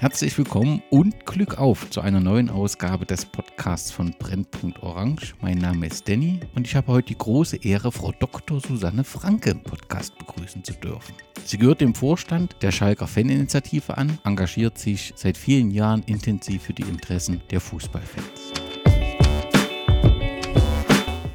[0.00, 5.34] Herzlich willkommen und Glück auf zu einer neuen Ausgabe des Podcasts von Brennpunkt Orange.
[5.42, 8.60] Mein Name ist Danny und ich habe heute die große Ehre, Frau Dr.
[8.60, 11.14] Susanne Franke im Podcast begrüßen zu dürfen.
[11.44, 16.72] Sie gehört dem Vorstand der Schalker Faninitiative an, engagiert sich seit vielen Jahren intensiv für
[16.72, 18.69] die Interessen der Fußballfans.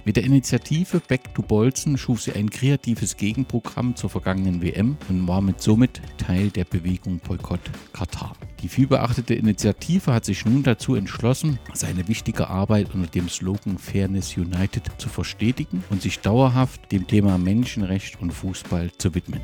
[0.05, 5.27] Mit der Initiative Back to Bolzen schuf sie ein kreatives Gegenprogramm zur vergangenen WM und
[5.27, 7.59] war mit somit Teil der Bewegung Boykott
[7.91, 8.35] Katar.
[8.61, 14.37] Die vielbeachtete Initiative hat sich nun dazu entschlossen, seine wichtige Arbeit unter dem Slogan Fairness
[14.37, 19.41] United zu verstetigen und sich dauerhaft dem Thema Menschenrecht und Fußball zu widmen.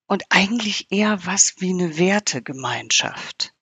[0.05, 3.53] und eigentlich eher was wie eine Wertegemeinschaft.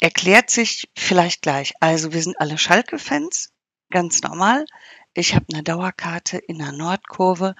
[0.00, 1.74] Erklärt sich vielleicht gleich.
[1.80, 3.52] Also wir sind alle Schalke-Fans,
[3.90, 4.64] ganz normal.
[5.14, 7.54] Ich habe eine Dauerkarte in der Nordkurve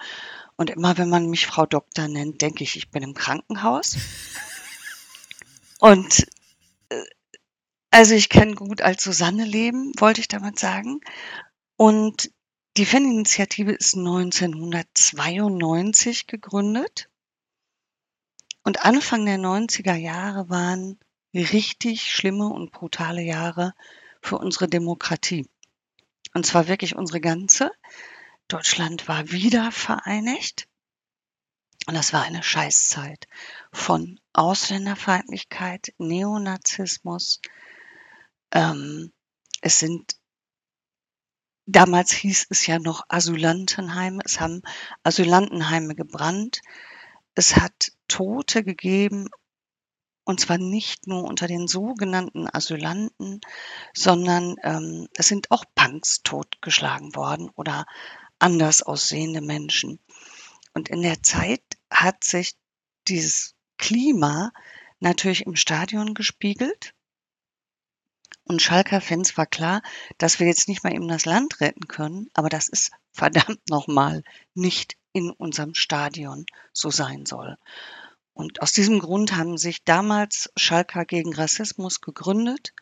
[0.55, 3.97] und immer wenn man mich Frau Doktor nennt, denke ich, ich bin im Krankenhaus.
[5.79, 6.27] Und
[7.91, 11.01] also ich kann gut als Susanne leben, wollte ich damit sagen.
[11.75, 12.31] Und
[12.77, 17.09] die Faninitiative ist 1992 gegründet.
[18.63, 20.99] Und Anfang der 90er Jahre waren
[21.33, 23.73] richtig schlimme und brutale Jahre
[24.21, 25.47] für unsere Demokratie.
[26.33, 27.71] Und zwar wirklich unsere ganze.
[28.47, 30.67] Deutschland war wieder vereinigt.
[31.87, 33.27] Und das war eine Scheißzeit
[33.71, 37.39] von Ausländerfeindlichkeit, Neonazismus,
[38.51, 39.11] ähm,
[39.61, 40.15] es sind
[41.65, 44.21] damals hieß es ja noch Asylantenheime.
[44.25, 44.61] Es haben
[45.03, 46.61] Asylantenheime gebrannt.
[47.35, 49.29] Es hat Tote gegeben,
[50.29, 53.41] und zwar nicht nur unter den sogenannten Asylanten,
[53.95, 57.85] sondern ähm, es sind auch Punks totgeschlagen worden oder
[58.37, 59.99] anders aussehende Menschen.
[60.73, 62.53] Und in der Zeit hat sich
[63.07, 64.51] dieses Klima
[64.99, 66.93] natürlich im Stadion gespiegelt.
[68.49, 69.83] Und Schalker Fans war klar,
[70.17, 74.23] dass wir jetzt nicht mal eben das Land retten können, aber das ist verdammt nochmal
[74.55, 77.57] nicht in unserem Stadion so sein soll.
[78.33, 82.73] Und aus diesem Grund haben sich damals Schalker gegen Rassismus gegründet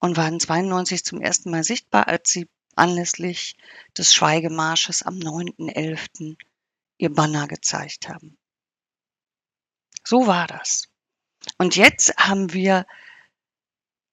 [0.00, 2.46] und waren 92 zum ersten Mal sichtbar, als sie
[2.76, 3.56] anlässlich
[3.96, 6.36] des Schweigemarsches am 9.11.
[6.98, 8.36] ihr Banner gezeigt haben.
[10.04, 10.88] So war das.
[11.56, 12.84] Und jetzt haben wir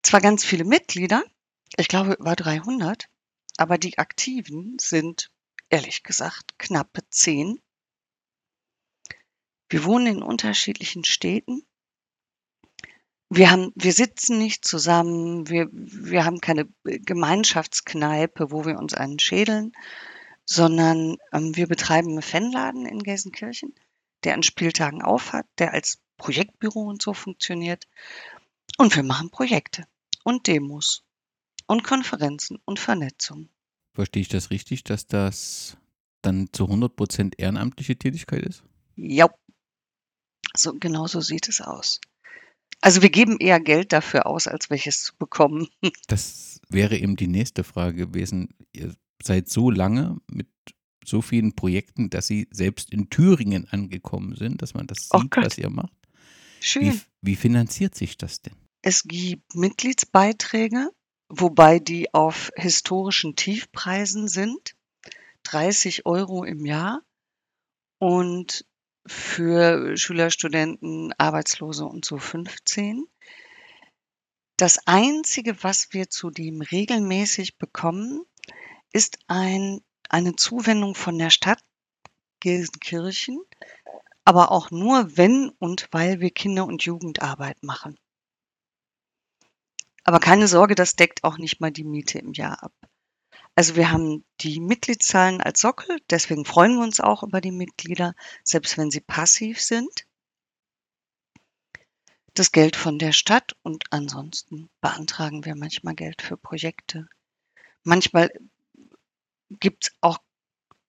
[0.08, 1.22] zwar ganz viele Mitglieder,
[1.76, 3.10] ich glaube über 300,
[3.58, 5.30] aber die Aktiven sind
[5.68, 7.60] ehrlich gesagt knappe 10.
[9.68, 11.62] Wir wohnen in unterschiedlichen Städten.
[13.28, 19.18] Wir, haben, wir sitzen nicht zusammen, wir, wir haben keine Gemeinschaftskneipe, wo wir uns einen
[19.18, 19.72] schädeln,
[20.46, 23.74] sondern ähm, wir betreiben einen Fanladen in Gelsenkirchen,
[24.24, 27.86] der an Spieltagen aufhat, der als Projektbüro und so funktioniert.
[28.78, 29.86] Und wir machen Projekte
[30.28, 31.04] und Demos
[31.66, 33.48] und Konferenzen und Vernetzung.
[33.94, 35.78] Verstehe ich das richtig, dass das
[36.20, 38.62] dann zu 100 Prozent ehrenamtliche Tätigkeit ist?
[38.94, 39.30] Ja,
[40.54, 41.98] so, genau so sieht es aus.
[42.82, 45.68] Also wir geben eher Geld dafür aus, als welches zu bekommen.
[46.08, 48.50] Das wäre eben die nächste Frage gewesen.
[48.72, 50.48] Ihr seid so lange mit
[51.02, 55.38] so vielen Projekten, dass Sie selbst in Thüringen angekommen sind, dass man das oh sieht,
[55.38, 55.94] oh was ihr macht.
[56.60, 56.92] Schön.
[56.92, 58.67] Wie, wie finanziert sich das denn?
[58.82, 60.90] Es gibt Mitgliedsbeiträge,
[61.28, 64.74] wobei die auf historischen Tiefpreisen sind,
[65.44, 67.02] 30 Euro im Jahr
[67.98, 68.64] und
[69.06, 73.06] für Schüler, Studenten, Arbeitslose und so 15.
[74.56, 78.24] Das Einzige, was wir zudem regelmäßig bekommen,
[78.92, 81.62] ist ein eine Zuwendung von der Stadt
[82.40, 83.42] Gelsenkirchen,
[84.24, 87.98] aber auch nur, wenn und weil wir Kinder und Jugendarbeit machen.
[90.04, 92.72] Aber keine Sorge, das deckt auch nicht mal die Miete im Jahr ab.
[93.54, 98.14] Also wir haben die Mitgliedszahlen als Sockel, deswegen freuen wir uns auch über die Mitglieder,
[98.44, 100.06] selbst wenn sie passiv sind.
[102.34, 107.08] Das Geld von der Stadt und ansonsten beantragen wir manchmal Geld für Projekte.
[107.82, 108.30] Manchmal
[109.50, 110.18] gibt es auch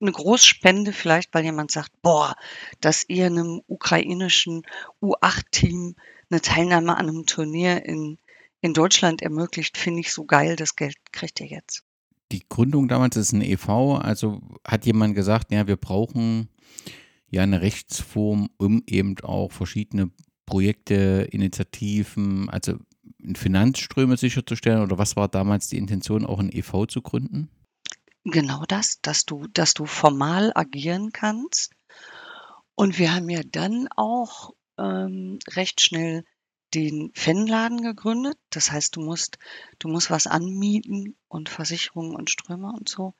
[0.00, 2.36] eine Großspende vielleicht, weil jemand sagt, boah,
[2.80, 4.62] dass ihr einem ukrainischen
[5.02, 5.96] U8-Team
[6.30, 8.18] eine Teilnahme an einem Turnier in,
[8.60, 11.82] in Deutschland ermöglicht, finde ich so geil, das Geld kriegt ihr jetzt.
[12.32, 16.48] Die Gründung damals ist ein EV, also hat jemand gesagt, ja, wir brauchen
[17.28, 20.10] ja eine Rechtsform, um eben auch verschiedene
[20.46, 22.74] Projekte, Initiativen, also
[23.34, 27.48] Finanzströme sicherzustellen oder was war damals die Intention, auch ein EV zu gründen?
[28.24, 31.72] Genau das, dass du dass du formal agieren kannst.
[32.74, 36.24] Und wir haben ja dann auch, ähm, recht schnell
[36.74, 38.38] den Fanladen gegründet.
[38.50, 39.38] Das heißt, du musst
[39.78, 43.14] du musst was anmieten und Versicherungen und Ströme und so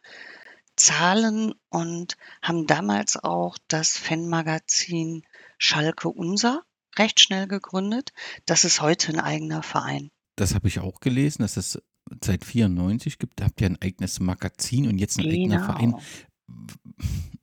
[0.77, 5.23] zahlen und haben damals auch das Fanmagazin
[5.59, 6.63] Schalke Unser
[6.97, 8.13] recht schnell gegründet.
[8.47, 10.11] Das ist heute ein eigener Verein.
[10.37, 11.83] Das habe ich auch gelesen, dass es
[12.23, 13.41] seit 94 gibt.
[13.41, 15.67] Da habt ihr ein eigenes Magazin und jetzt ein eigener Genau.
[15.67, 15.95] Verein.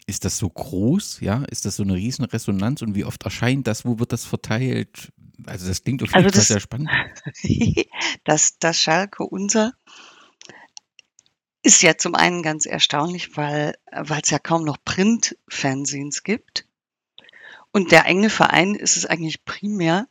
[0.10, 1.20] Ist das so groß?
[1.20, 3.84] Ja, ist das so eine riesen Resonanz und wie oft erscheint das?
[3.84, 5.12] Wo wird das verteilt?
[5.46, 6.90] Also das klingt auf Also jeden Fall das sehr spannend.
[8.24, 9.74] das das Schalke Unser
[11.62, 16.66] ist ja zum einen ganz erstaunlich, weil es ja kaum noch Printfernsehens gibt.
[17.72, 20.08] Und der eigene Verein ist es eigentlich primär,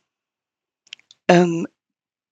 [1.29, 1.67] ähm,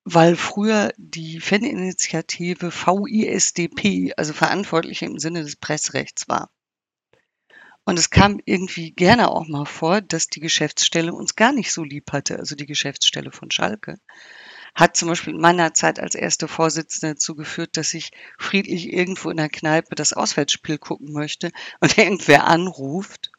[0.05, 6.51] weil früher die Faninitiative VISDP, also Verantwortliche im Sinne des Presserechts war.
[7.85, 11.85] Und es kam irgendwie gerne auch mal vor, dass die Geschäftsstelle uns gar nicht so
[11.85, 13.99] lieb hatte, also die Geschäftsstelle von Schalke.
[14.75, 19.31] Hat zum Beispiel in meiner Zeit als erste Vorsitzende dazu geführt, dass ich friedlich irgendwo
[19.31, 23.31] in der Kneipe das Auswärtsspiel gucken möchte und irgendwer anruft.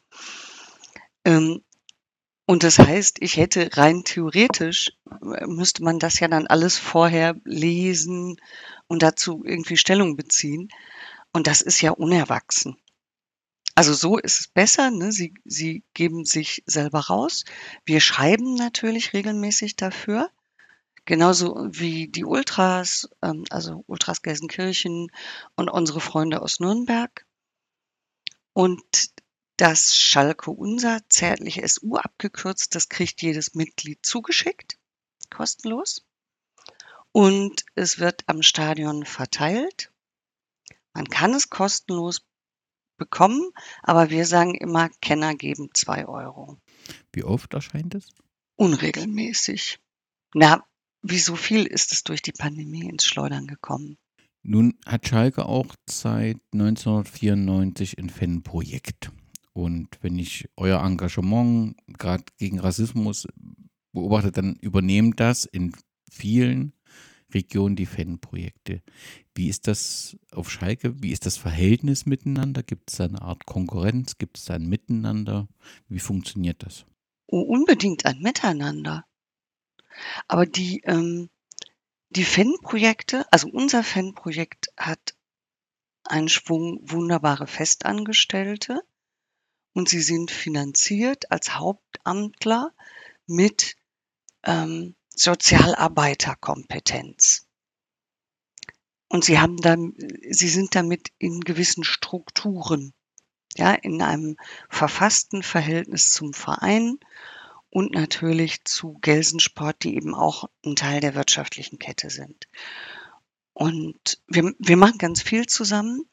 [1.25, 1.61] Ähm,
[2.45, 7.35] und das heißt, ich hätte rein theoretisch, äh, müsste man das ja dann alles vorher
[7.43, 8.37] lesen
[8.87, 10.69] und dazu irgendwie Stellung beziehen.
[11.33, 12.77] Und das ist ja unerwachsen.
[13.75, 15.11] Also so ist es besser, ne?
[15.11, 17.43] Sie, sie geben sich selber raus.
[17.85, 20.31] Wir schreiben natürlich regelmäßig dafür.
[21.03, 25.11] Genauso wie die Ultras, ähm, also Ultras Gelsenkirchen
[25.55, 27.25] und unsere Freunde aus Nürnberg.
[28.53, 28.81] Und
[29.57, 34.77] das Schalke Unser, zärtlich SU abgekürzt, das kriegt jedes Mitglied zugeschickt,
[35.29, 36.05] kostenlos.
[37.11, 39.91] Und es wird am Stadion verteilt.
[40.93, 42.21] Man kann es kostenlos
[42.97, 43.51] bekommen,
[43.83, 46.57] aber wir sagen immer, Kenner geben zwei Euro.
[47.13, 48.09] Wie oft erscheint es?
[48.55, 49.79] Unregelmäßig.
[50.33, 50.63] Na,
[51.01, 53.97] wie so viel ist es durch die Pandemie ins Schleudern gekommen.
[54.41, 59.11] Nun hat Schalke auch seit 1994 ein Fanprojekt.
[59.53, 63.27] Und wenn ich euer Engagement gerade gegen Rassismus
[63.91, 65.73] beobachte, dann übernehmen das in
[66.11, 66.73] vielen
[67.33, 68.81] Region die Fanprojekte.
[69.33, 71.01] Wie ist das auf Schalke?
[71.01, 72.63] Wie ist das Verhältnis miteinander?
[72.63, 74.17] Gibt es da eine Art Konkurrenz?
[74.17, 75.47] Gibt es da ein Miteinander?
[75.89, 76.85] Wie funktioniert das?
[77.27, 79.05] Oh, unbedingt ein Miteinander.
[80.27, 81.29] Aber die, ähm,
[82.09, 85.15] die Fanprojekte, also unser Fanprojekt hat
[86.03, 88.81] einen Schwung wunderbare Festangestellte
[89.73, 92.71] und sie sind finanziert als Hauptamtler
[93.25, 93.75] mit
[94.43, 97.47] ähm, Sozialarbeiterkompetenz.
[99.07, 99.93] Und sie haben dann,
[100.29, 102.93] sie sind damit in gewissen Strukturen,
[103.55, 104.37] ja, in einem
[104.69, 106.97] verfassten Verhältnis zum Verein
[107.69, 112.47] und natürlich zu Gelsensport, die eben auch ein Teil der wirtschaftlichen Kette sind.
[113.53, 116.03] Und wir, wir machen ganz viel zusammen.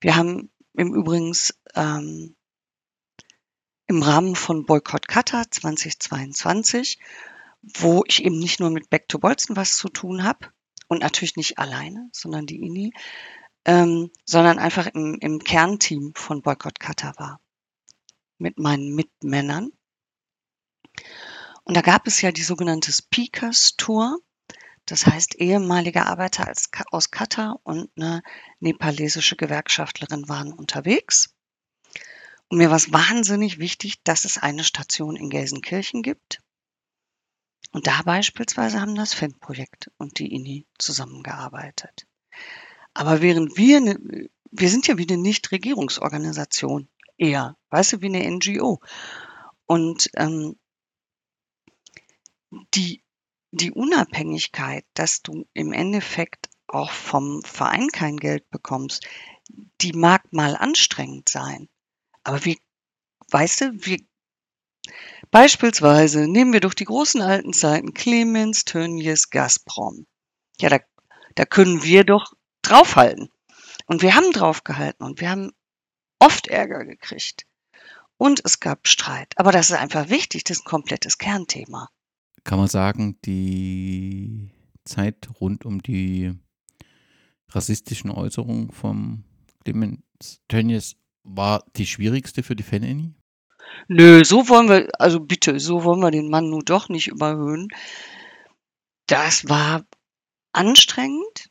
[0.00, 1.36] Wir haben im Übrigen
[1.74, 2.34] ähm,
[3.86, 6.98] im Rahmen von Boykott Qatar 2022
[7.62, 10.48] wo ich eben nicht nur mit Back to Bolzen was zu tun habe
[10.88, 12.92] und natürlich nicht alleine, sondern die INI,
[13.64, 17.40] ähm, sondern einfach im, im Kernteam von Boykott Qatar war
[18.38, 19.70] mit meinen Mitmännern.
[21.64, 24.18] Und da gab es ja die sogenannte Speakers Tour.
[24.84, 28.22] Das heißt, ehemalige Arbeiter als, aus Katar und eine
[28.58, 31.36] nepalesische Gewerkschaftlerin waren unterwegs.
[32.48, 36.41] Und mir war es wahnsinnig wichtig, dass es eine Station in Gelsenkirchen gibt
[37.72, 42.06] Und da beispielsweise haben das FEN-Projekt und die INI zusammengearbeitet.
[42.94, 48.30] Aber während wir, ne, wir sind ja wie eine Nichtregierungsorganisation eher, weißt du, wie eine
[48.30, 48.80] NGO.
[49.64, 50.56] Und ähm,
[52.74, 53.02] die,
[53.50, 59.06] die Unabhängigkeit, dass du im Endeffekt auch vom Verein kein Geld bekommst,
[59.80, 61.68] die mag mal anstrengend sein.
[62.22, 62.58] Aber wie,
[63.30, 63.98] weißt du, wir,
[65.30, 70.06] beispielsweise nehmen wir doch die großen alten Zeiten, Clemens, Tönnies, Gazprom.
[70.60, 70.78] Ja, da,
[71.34, 73.30] da können wir doch draufhalten.
[73.86, 75.52] Und wir haben draufgehalten und wir haben
[76.18, 77.46] oft Ärger gekriegt.
[78.16, 79.34] Und es gab Streit.
[79.36, 81.88] Aber das ist einfach wichtig, das ist ein komplettes Kernthema.
[82.44, 84.50] Kann man sagen, die
[84.84, 86.32] Zeit rund um die
[87.48, 89.24] rassistischen Äußerungen vom
[89.64, 93.14] Clemens Tönnies war die schwierigste für die Fanini?
[93.88, 97.68] Nö, so wollen wir, also bitte, so wollen wir den Mann nun doch nicht überhöhen.
[99.06, 99.84] Das war
[100.52, 101.50] anstrengend.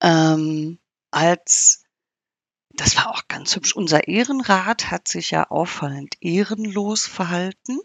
[0.00, 0.78] Ähm,
[1.10, 1.84] als
[2.76, 3.74] das war auch ganz hübsch.
[3.74, 7.78] Unser Ehrenrat hat sich ja auffallend ehrenlos verhalten.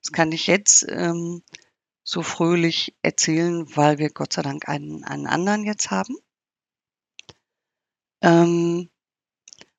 [0.00, 1.42] Das kann ich jetzt ähm,
[2.04, 6.16] so fröhlich erzählen, weil wir Gott sei Dank einen, einen anderen jetzt haben.
[8.22, 8.90] Ähm,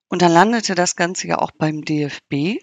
[0.10, 2.62] und dann landete das Ganze ja auch beim DFB.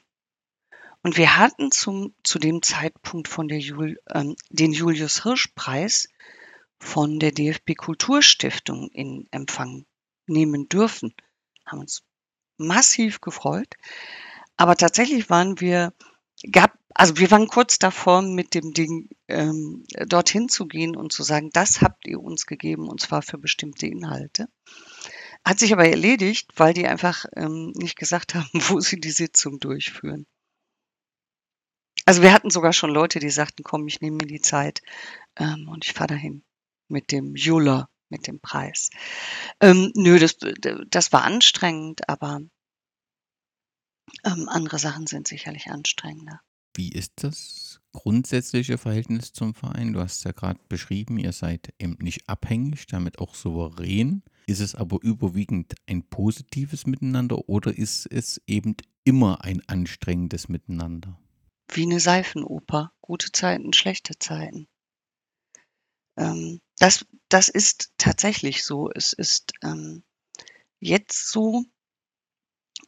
[1.03, 6.09] Und wir hatten zum, zu dem Zeitpunkt von der Jul, ähm, den Julius Hirsch Preis
[6.81, 9.87] von der DFB Kulturstiftung in Empfang
[10.27, 11.15] nehmen dürfen.
[11.65, 12.03] Haben uns
[12.59, 13.75] massiv gefreut.
[14.57, 15.93] Aber tatsächlich waren wir,
[16.51, 21.23] gab, also wir waren kurz davor, mit dem Ding ähm, dorthin zu gehen und zu
[21.23, 24.49] sagen, das habt ihr uns gegeben, und zwar für bestimmte Inhalte.
[25.47, 29.61] Hat sich aber erledigt, weil die einfach ähm, nicht gesagt haben, wo sie die Sitzung
[29.61, 30.27] durchführen.
[32.05, 34.83] Also wir hatten sogar schon Leute, die sagten, komm, ich nehme mir die Zeit
[35.37, 36.45] ähm, und ich fahre dahin
[36.89, 38.91] mit dem Juller, mit dem Preis.
[39.61, 40.37] Ähm, nö, das,
[40.89, 42.41] das war anstrengend, aber
[44.25, 46.41] ähm, andere Sachen sind sicherlich anstrengender.
[46.75, 49.93] Wie ist das grundsätzliche Verhältnis zum Verein?
[49.93, 54.25] Du hast ja gerade beschrieben, ihr seid eben nicht abhängig, damit auch souverän.
[54.49, 61.19] Ist es aber überwiegend ein positives Miteinander oder ist es eben immer ein anstrengendes Miteinander?
[61.69, 62.93] Wie eine Seifenoper.
[63.01, 64.69] Gute Zeiten, schlechte Zeiten.
[66.17, 68.89] Ähm, das, das ist tatsächlich so.
[68.95, 70.05] Es ist ähm,
[70.79, 71.65] jetzt so,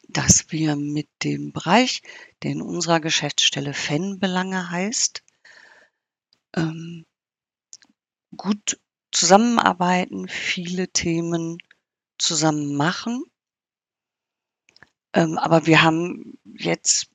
[0.08, 2.02] dass wir mit dem Bereich,
[2.42, 5.24] der in unserer Geschäftsstelle Fanbelange heißt,
[6.54, 7.04] ähm,
[8.36, 8.80] gut
[9.12, 11.58] zusammenarbeiten, viele Themen
[12.18, 13.24] zusammen machen.
[15.14, 17.10] Ähm, aber wir haben jetzt,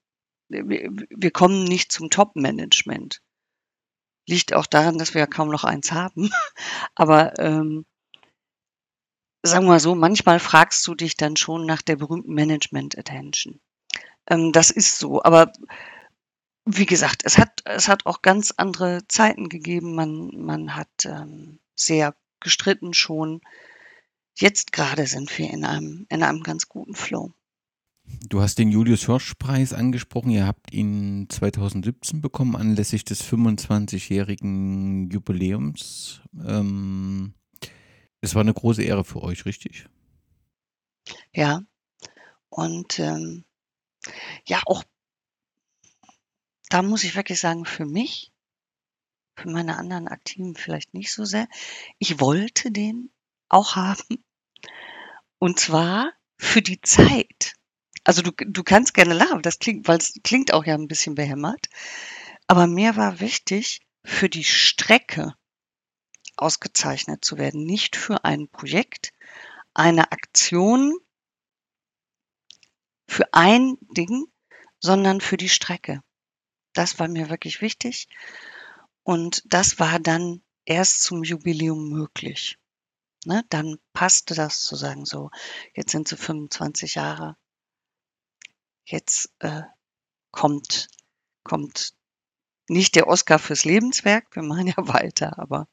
[0.49, 3.21] wir, wir kommen nicht zum Top-Management.
[4.27, 6.31] Liegt auch daran, dass wir ja kaum noch eins haben.
[6.95, 7.85] Aber ähm,
[9.43, 13.59] sagen wir mal so, manchmal fragst du dich dann schon nach der berühmten Management Attention.
[14.27, 15.21] Ähm, das ist so.
[15.23, 15.51] Aber
[16.65, 19.95] wie gesagt, es hat, es hat auch ganz andere Zeiten gegeben.
[19.95, 23.41] Man, man hat ähm, sehr gestritten schon.
[24.37, 27.33] Jetzt gerade sind wir in einem, in einem ganz guten Flow.
[28.27, 30.31] Du hast den Julius Hirsch-Preis angesprochen.
[30.31, 36.21] Ihr habt ihn 2017 bekommen, anlässlich des 25-jährigen Jubiläums.
[36.45, 37.33] Ähm,
[38.19, 39.87] es war eine große Ehre für euch, richtig?
[41.33, 41.63] Ja.
[42.49, 43.45] Und ähm,
[44.45, 44.83] ja, auch
[46.69, 48.32] da muss ich wirklich sagen, für mich,
[49.35, 51.47] für meine anderen Aktiven vielleicht nicht so sehr.
[51.99, 53.11] Ich wollte den
[53.49, 54.23] auch haben.
[55.39, 57.55] Und zwar für die Zeit.
[58.03, 61.15] Also du, du kannst gerne lachen, das klingt, weil es klingt auch ja ein bisschen
[61.15, 61.67] behämmert.
[62.47, 65.33] Aber mir war wichtig, für die Strecke
[66.35, 69.13] ausgezeichnet zu werden, nicht für ein Projekt,
[69.73, 70.97] eine Aktion,
[73.07, 74.25] für ein Ding,
[74.79, 76.01] sondern für die Strecke.
[76.73, 78.07] Das war mir wirklich wichtig.
[79.03, 82.57] Und das war dann erst zum Jubiläum möglich.
[83.25, 85.29] Ne, dann passte das zu sagen, so,
[85.75, 87.37] jetzt sind sie 25 Jahre
[88.85, 89.61] jetzt äh,
[90.31, 90.89] kommt,
[91.43, 91.93] kommt
[92.69, 95.67] nicht der Oscar fürs Lebenswerk, wir machen ja weiter, aber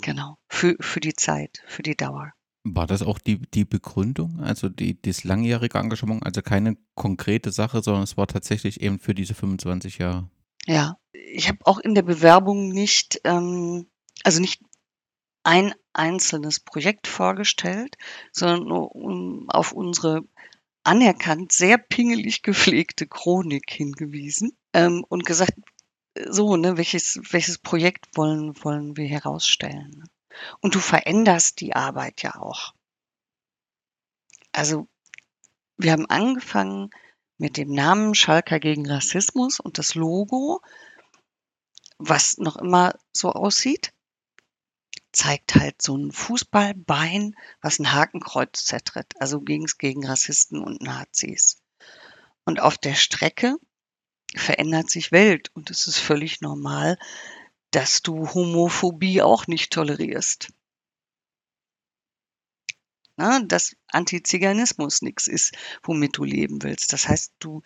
[0.00, 2.32] genau, für, für die Zeit, für die Dauer.
[2.62, 7.82] War das auch die, die Begründung, also die, das langjährige Engagement, also keine konkrete Sache,
[7.82, 10.28] sondern es war tatsächlich eben für diese 25 Jahre?
[10.66, 13.86] Ja, ich habe auch in der Bewerbung nicht, ähm,
[14.24, 14.62] also nicht
[15.42, 17.96] ein einzelnes Projekt vorgestellt,
[18.32, 20.22] sondern nur um auf unsere
[20.82, 25.54] anerkannt sehr pingelig gepflegte Chronik hingewiesen ähm, und gesagt,
[26.28, 30.04] so, ne, welches, welches Projekt wollen, wollen wir herausstellen?
[30.60, 32.74] Und du veränderst die Arbeit ja auch.
[34.52, 34.88] Also,
[35.76, 36.90] wir haben angefangen
[37.40, 40.60] mit dem Namen Schalker gegen Rassismus und das Logo,
[41.96, 43.94] was noch immer so aussieht,
[45.12, 49.14] zeigt halt so ein Fußballbein, was ein Hakenkreuz zertritt.
[49.20, 51.62] Also ging es gegen Rassisten und Nazis.
[52.44, 53.56] Und auf der Strecke
[54.34, 56.98] verändert sich Welt und es ist völlig normal,
[57.70, 60.52] dass du Homophobie auch nicht tolerierst.
[63.16, 66.92] Na, dass Antiziganismus nichts ist, womit du leben willst.
[66.92, 67.62] Das heißt, du,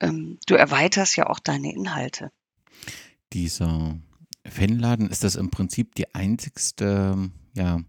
[0.00, 2.32] ähm, du erweiterst ja auch deine Inhalte.
[3.32, 3.98] Dieser
[4.46, 7.80] Fanladen, ist das im Prinzip die einzigste ja,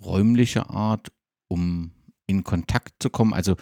[0.00, 1.12] räumliche Art,
[1.48, 1.92] um
[2.26, 3.32] in Kontakt zu kommen?
[3.32, 3.56] Also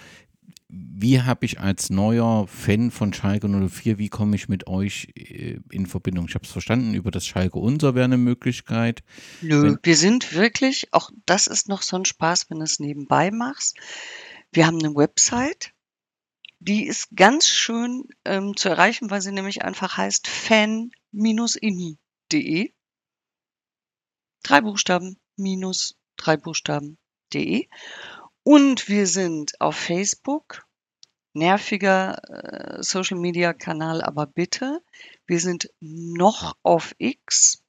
[0.73, 5.59] wie habe ich als neuer Fan von Schalke 04, wie komme ich mit euch äh,
[5.71, 6.27] in Verbindung?
[6.29, 9.03] Ich habe es verstanden, über das Schalke Unser wäre eine Möglichkeit.
[9.41, 12.79] Nö, wenn wir sind wirklich, auch das ist noch so ein Spaß, wenn du es
[12.79, 13.77] nebenbei machst.
[14.53, 15.73] Wir haben eine Website,
[16.61, 20.93] die ist ganz schön ähm, zu erreichen, weil sie nämlich einfach heißt fan-ini.de.
[24.43, 27.67] Drei Buchstaben minus drei Buchstaben.de.
[28.51, 30.67] Und wir sind auf Facebook,
[31.35, 34.83] nerviger äh, Social-Media-Kanal, aber bitte.
[35.25, 37.63] Wir sind noch auf X,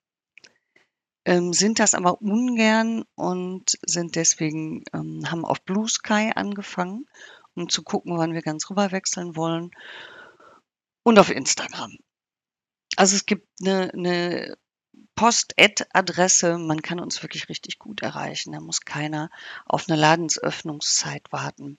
[1.24, 7.06] ähm, sind das aber ungern und sind deswegen, ähm, haben auf Blue Sky angefangen,
[7.54, 9.70] um zu gucken, wann wir ganz rüber wechseln wollen.
[11.04, 11.96] Und auf Instagram.
[12.96, 14.58] Also es gibt eine, eine
[15.16, 16.58] Post-Ad-Adresse.
[16.58, 18.54] Man kann uns wirklich richtig gut erreichen.
[18.54, 19.30] Da muss keiner
[19.66, 21.78] auf eine Ladensöffnungszeit warten.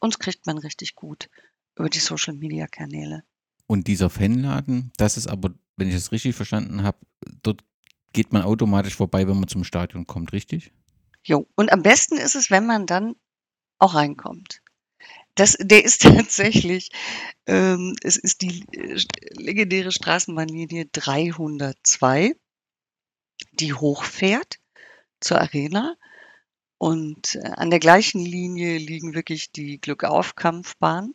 [0.00, 1.28] Uns kriegt man richtig gut
[1.76, 3.22] über die Social-Media-Kanäle.
[3.66, 6.98] Und dieser Fanladen, das ist aber, wenn ich es richtig verstanden habe,
[7.42, 7.62] dort
[8.12, 10.72] geht man automatisch vorbei, wenn man zum Stadion kommt, richtig?
[11.22, 13.14] Jo, und am besten ist es, wenn man dann
[13.78, 14.62] auch reinkommt.
[15.34, 16.90] Das, der ist tatsächlich,
[17.46, 19.00] ähm, es ist die äh,
[19.34, 22.34] legendäre Straßenbahnlinie 302
[23.52, 24.58] die hochfährt
[25.20, 25.96] zur Arena.
[26.78, 31.14] Und äh, an der gleichen Linie liegen wirklich die Glückauf-Kampfbahn,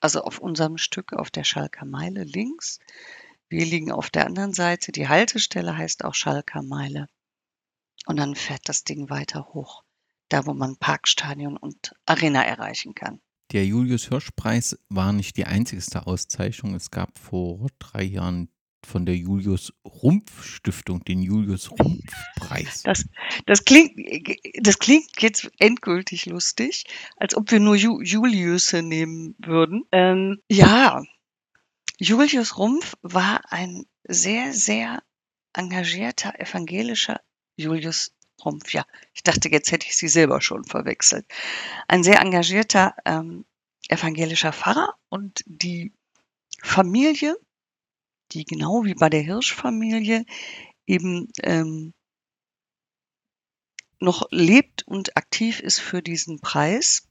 [0.00, 2.78] also auf unserem Stück auf der Schalker Meile links.
[3.48, 4.92] Wir liegen auf der anderen Seite.
[4.92, 7.08] Die Haltestelle heißt auch Schalker Meile.
[8.06, 9.82] Und dann fährt das Ding weiter hoch,
[10.28, 13.20] da wo man Parkstadion und Arena erreichen kann.
[13.52, 16.74] Der Julius Hirsch Preis war nicht die einzigste Auszeichnung.
[16.74, 18.48] Es gab vor drei Jahren
[18.84, 22.82] von der Julius Rumpf Stiftung, den Julius Rumpf Preis.
[22.82, 23.06] Das,
[23.46, 23.92] das, klingt,
[24.60, 26.84] das klingt jetzt endgültig lustig,
[27.16, 29.84] als ob wir nur Ju, Julius nehmen würden.
[29.92, 31.02] Ähm, ja,
[31.98, 35.02] Julius Rumpf war ein sehr, sehr
[35.52, 37.20] engagierter evangelischer
[37.56, 38.12] Julius
[38.44, 38.72] Rumpf.
[38.72, 41.26] Ja, ich dachte, jetzt hätte ich sie selber schon verwechselt.
[41.88, 43.44] Ein sehr engagierter ähm,
[43.88, 45.92] evangelischer Pfarrer und die
[46.62, 47.36] Familie
[48.34, 50.24] die genau wie bei der Hirschfamilie
[50.86, 51.94] eben ähm,
[54.00, 57.08] noch lebt und aktiv ist für diesen Preis,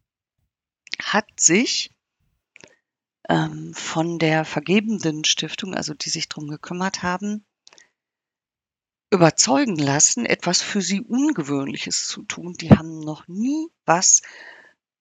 [1.02, 1.92] hat sich
[3.30, 7.46] ähm, von der vergebenden Stiftung, also die sich darum gekümmert haben,
[9.10, 12.54] überzeugen lassen, etwas für sie Ungewöhnliches zu tun.
[12.54, 14.22] Die haben noch nie was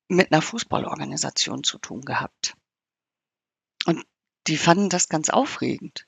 [0.08, 2.54] mit einer Fußballorganisation zu tun gehabt.
[3.86, 4.04] Und
[4.46, 6.06] die fanden das ganz aufregend.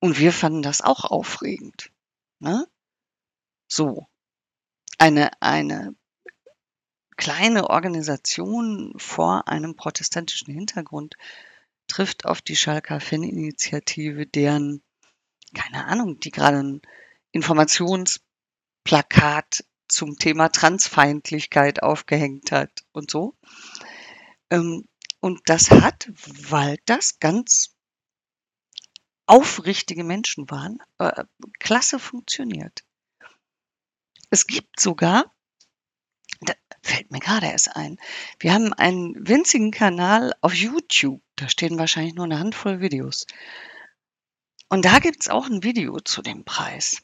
[0.00, 1.92] Und wir fanden das auch aufregend.
[2.38, 2.66] Ne?
[3.66, 4.06] So.
[4.98, 5.94] Eine, eine
[7.16, 11.16] kleine Organisation vor einem protestantischen Hintergrund
[11.88, 14.82] trifft auf die Schalker Fan-Initiative, deren,
[15.54, 16.82] keine Ahnung, die gerade ein
[17.32, 23.34] Informationsplakat zum Thema Transfeindlichkeit aufgehängt hat und so.
[24.50, 24.86] Ähm,
[25.20, 27.74] und das hat, weil das ganz
[29.28, 31.24] aufrichtige Menschen waren, äh,
[31.58, 32.84] klasse funktioniert.
[34.30, 35.32] Es gibt sogar,
[36.40, 37.98] da fällt mir gerade erst ein,
[38.40, 43.26] wir haben einen winzigen Kanal auf YouTube, da stehen wahrscheinlich nur eine Handvoll Videos.
[44.68, 47.02] Und da gibt es auch ein Video zu dem Preis,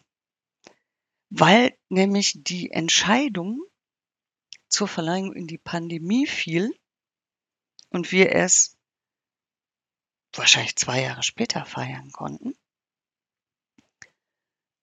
[1.30, 3.62] weil nämlich die Entscheidung
[4.68, 6.74] zur Verleihung in die Pandemie fiel
[7.90, 8.73] und wir es
[10.38, 12.54] wahrscheinlich zwei Jahre später feiern konnten,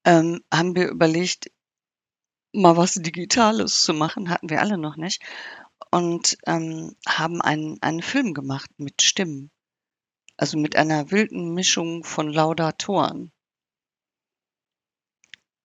[0.06, 1.52] ähm, haben wir überlegt,
[2.54, 5.24] mal was Digitales zu machen, hatten wir alle noch nicht,
[5.92, 9.52] und ähm, haben einen, einen Film gemacht mit Stimmen.
[10.38, 13.32] Also mit einer wilden Mischung von Laudatoren.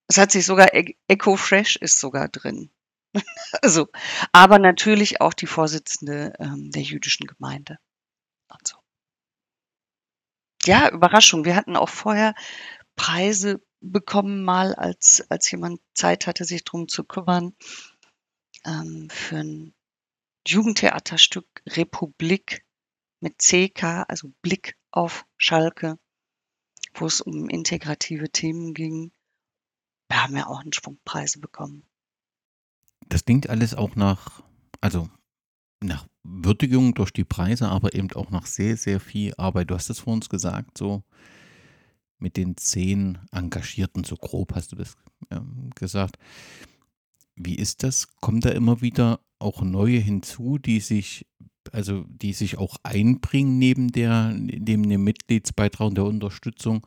[0.08, 2.70] Es hat sich sogar E Echo Fresh ist sogar drin.
[3.62, 3.88] also,
[4.32, 7.78] aber natürlich auch die Vorsitzende ähm, der jüdischen Gemeinde.
[8.48, 8.76] Und so.
[10.66, 11.44] Ja, Überraschung.
[11.44, 12.34] Wir hatten auch vorher
[12.96, 17.54] Preise bekommen, mal als, als jemand Zeit hatte, sich drum zu kümmern,
[18.64, 19.74] ähm, für ein
[20.46, 22.66] Jugendtheaterstück Republik
[23.20, 25.98] mit CK, also Blick auf Schalke,
[26.94, 29.12] wo es um integrative Themen ging.
[30.08, 31.84] Wir haben ja auch einen Schwung Preise bekommen.
[33.08, 34.42] Das klingt alles auch nach,
[34.80, 35.08] also
[35.80, 39.70] nach Würdigung durch die Preise, aber eben auch nach sehr, sehr viel Arbeit.
[39.70, 41.02] Du hast es vor uns gesagt, so
[42.18, 44.96] mit den zehn Engagierten, so grob hast du das
[45.30, 46.18] ähm, gesagt.
[47.34, 48.16] Wie ist das?
[48.16, 51.26] Kommen da immer wieder auch neue hinzu, die sich,
[51.72, 56.86] also die sich auch einbringen neben der, neben dem Mitgliedsbeitrag und der Unterstützung?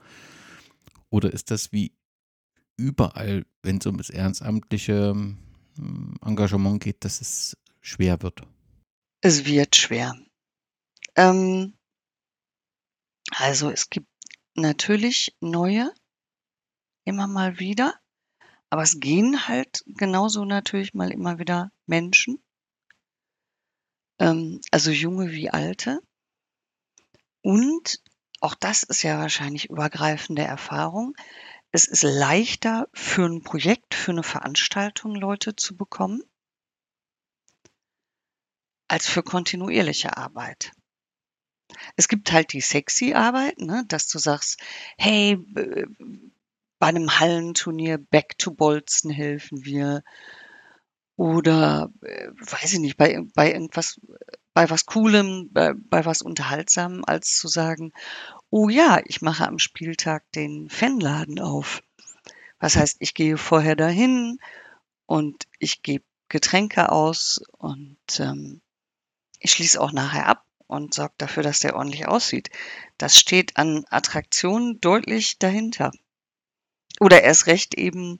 [1.09, 1.93] Oder ist das wie
[2.77, 5.13] überall, wenn es um das ehrenamtliche
[5.77, 8.41] ähm, Engagement geht, dass es schwer wird?
[9.21, 10.15] Es wird schwer.
[11.15, 11.77] Ähm,
[13.31, 14.07] also es gibt
[14.55, 15.93] natürlich neue,
[17.03, 17.99] immer mal wieder,
[18.69, 22.41] aber es gehen halt genauso natürlich mal immer wieder Menschen,
[24.19, 25.99] ähm, also junge wie alte.
[27.41, 28.01] Und
[28.39, 31.13] auch das ist ja wahrscheinlich übergreifende Erfahrung.
[31.71, 36.23] Es ist leichter für ein Projekt, für eine Veranstaltung Leute zu bekommen
[38.89, 40.71] als für kontinuierliche Arbeit.
[41.95, 44.59] Es gibt halt die sexy Arbeit, ne, dass du sagst,
[44.97, 45.37] hey,
[46.79, 50.03] bei einem Hallenturnier Back to Bolzen helfen wir
[51.15, 53.99] oder äh, weiß ich nicht, bei, bei irgendwas,
[54.53, 57.91] bei was Coolem, bei, bei was Unterhaltsamem, als zu sagen,
[58.49, 61.83] oh ja, ich mache am Spieltag den Fanladen auf.
[62.59, 64.39] Was heißt, ich gehe vorher dahin
[65.05, 68.61] und ich gebe Getränke aus und ähm,
[69.39, 72.49] ich schließe auch nachher ab und sorge dafür, dass der ordentlich aussieht.
[72.97, 75.91] Das steht an Attraktionen deutlich dahinter.
[76.99, 78.19] Oder erst recht eben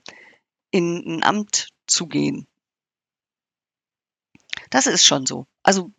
[0.70, 2.46] in ein Amt zu gehen.
[4.70, 5.46] Das ist schon so.
[5.62, 5.92] Also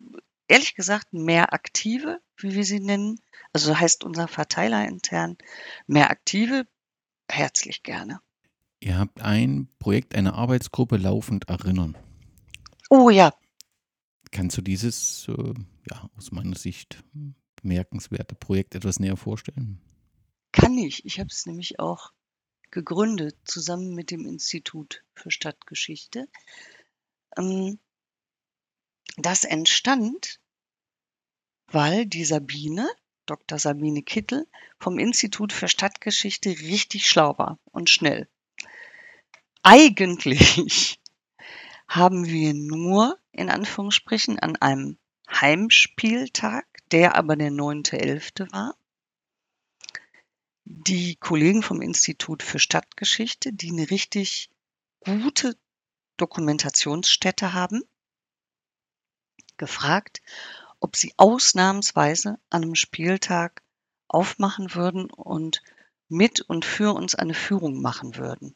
[0.48, 3.20] ehrlich gesagt, mehr Aktive, wie wir sie nennen,
[3.52, 5.36] also heißt unser Verteiler intern,
[5.86, 6.66] mehr Aktive,
[7.30, 8.20] herzlich gerne.
[8.80, 11.96] Ihr habt ein Projekt, eine Arbeitsgruppe laufend erinnern.
[12.90, 13.32] Oh ja,
[14.32, 15.54] Kannst du dieses, äh,
[15.90, 17.04] ja, aus meiner Sicht
[17.56, 19.78] bemerkenswerte Projekt etwas näher vorstellen?
[20.52, 21.04] Kann ich.
[21.04, 22.12] Ich habe es nämlich auch
[22.70, 26.28] gegründet, zusammen mit dem Institut für Stadtgeschichte.
[27.36, 27.78] Ähm,
[29.18, 30.40] das entstand,
[31.66, 32.90] weil die Sabine,
[33.26, 33.58] Dr.
[33.58, 38.28] Sabine Kittel, vom Institut für Stadtgeschichte richtig schlau war und schnell.
[39.62, 40.98] Eigentlich
[41.86, 48.52] haben wir nur in Anführungsstrichen an einem Heimspieltag, der aber der 9.11.
[48.52, 48.76] war,
[50.64, 54.50] die Kollegen vom Institut für Stadtgeschichte, die eine richtig
[55.00, 55.56] gute
[56.16, 57.82] Dokumentationsstätte haben,
[59.56, 60.22] gefragt,
[60.80, 63.62] ob sie ausnahmsweise an einem Spieltag
[64.08, 65.62] aufmachen würden und
[66.08, 68.54] mit und für uns eine Führung machen würden.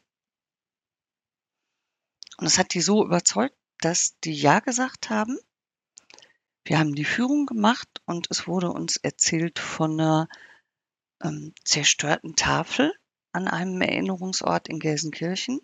[2.37, 5.37] Und das hat die so überzeugt, dass die Ja gesagt haben.
[6.63, 10.27] Wir haben die Führung gemacht und es wurde uns erzählt von einer
[11.23, 12.93] ähm, zerstörten Tafel
[13.31, 15.59] an einem Erinnerungsort in Gelsenkirchen.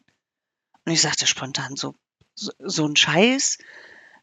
[0.86, 1.96] Und ich sagte spontan so,
[2.36, 3.58] so, so ein Scheiß.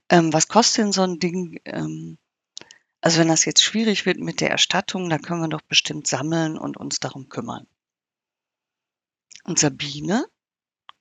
[0.08, 1.60] Ähm, was kostet denn so ein Ding?
[1.64, 2.18] Ähm,
[3.00, 6.58] also wenn das jetzt schwierig wird mit der Erstattung, dann können wir doch bestimmt sammeln
[6.58, 7.66] und uns darum kümmern.
[9.44, 10.26] Und Sabine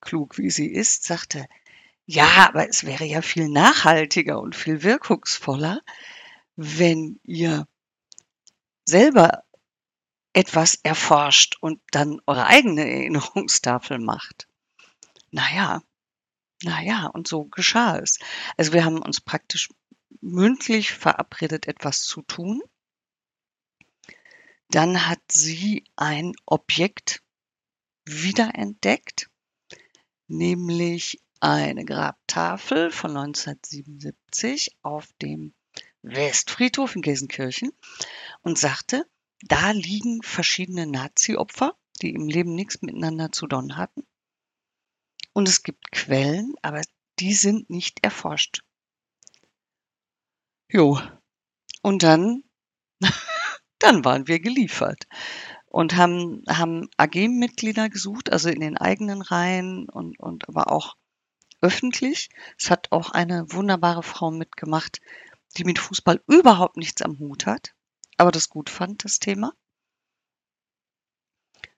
[0.01, 1.47] klug wie sie ist, sagte,
[2.11, 5.83] ja, aber es wäre ja viel nachhaltiger und viel wirkungsvoller,
[6.55, 7.67] wenn ihr
[8.83, 9.43] selber
[10.33, 14.47] etwas erforscht und dann eure eigene Erinnerungstafel macht.
[15.29, 15.83] Naja,
[16.63, 18.17] naja, und so geschah es.
[18.57, 19.69] Also wir haben uns praktisch
[20.19, 22.63] mündlich verabredet, etwas zu tun.
[24.71, 27.21] Dann hat sie ein Objekt
[28.05, 29.29] wiederentdeckt,
[30.25, 35.53] nämlich eine Grabtafel von 1977 auf dem
[36.01, 37.71] Westfriedhof in Gelsenkirchen
[38.41, 39.05] und sagte,
[39.41, 44.05] da liegen verschiedene Nazi-Opfer, die im Leben nichts miteinander zu tun hatten.
[45.33, 46.81] Und es gibt Quellen, aber
[47.19, 48.63] die sind nicht erforscht.
[50.69, 51.01] Jo.
[51.81, 52.43] Und dann
[53.79, 55.07] dann waren wir geliefert
[55.65, 60.95] und haben, haben AG-Mitglieder gesucht, also in den eigenen Reihen und, und aber auch
[61.61, 62.29] öffentlich.
[62.57, 65.01] Es hat auch eine wunderbare Frau mitgemacht,
[65.57, 67.73] die mit Fußball überhaupt nichts am Hut hat,
[68.17, 69.53] aber das gut fand, das Thema.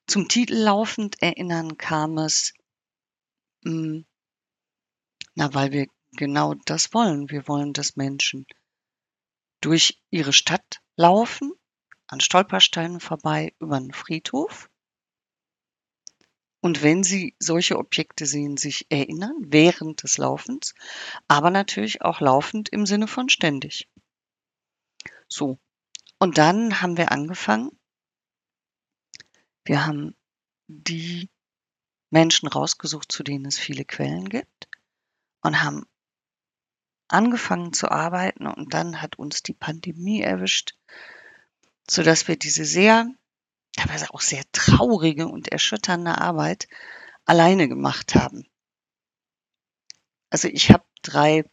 [0.08, 2.54] Zum Titel laufend erinnern kam es,
[3.64, 4.06] mh, hm,
[5.36, 7.30] na, weil wir genau das wollen.
[7.30, 8.46] Wir wollen, dass Menschen
[9.62, 11.54] durch ihre Stadt laufen,
[12.08, 14.70] an Stolpersteinen vorbei, über einen Friedhof.
[16.62, 20.76] Und wenn sie solche Objekte sehen, sich erinnern während des Laufens,
[21.28, 23.90] aber natürlich auch laufend im Sinne von ständig.
[25.28, 25.58] So.
[26.20, 27.72] Und dann haben wir angefangen.
[29.66, 30.16] Wir haben
[30.68, 31.30] die
[32.12, 34.68] Menschen rausgesucht, zu denen es viele Quellen gibt
[35.42, 35.86] und haben
[37.08, 40.76] angefangen zu arbeiten und dann hat uns die Pandemie erwischt,
[41.90, 43.10] sodass wir diese sehr,
[43.74, 46.68] teilweise auch sehr traurige und erschütternde Arbeit
[47.26, 48.46] alleine gemacht haben.
[50.30, 51.44] Also ich habe drei,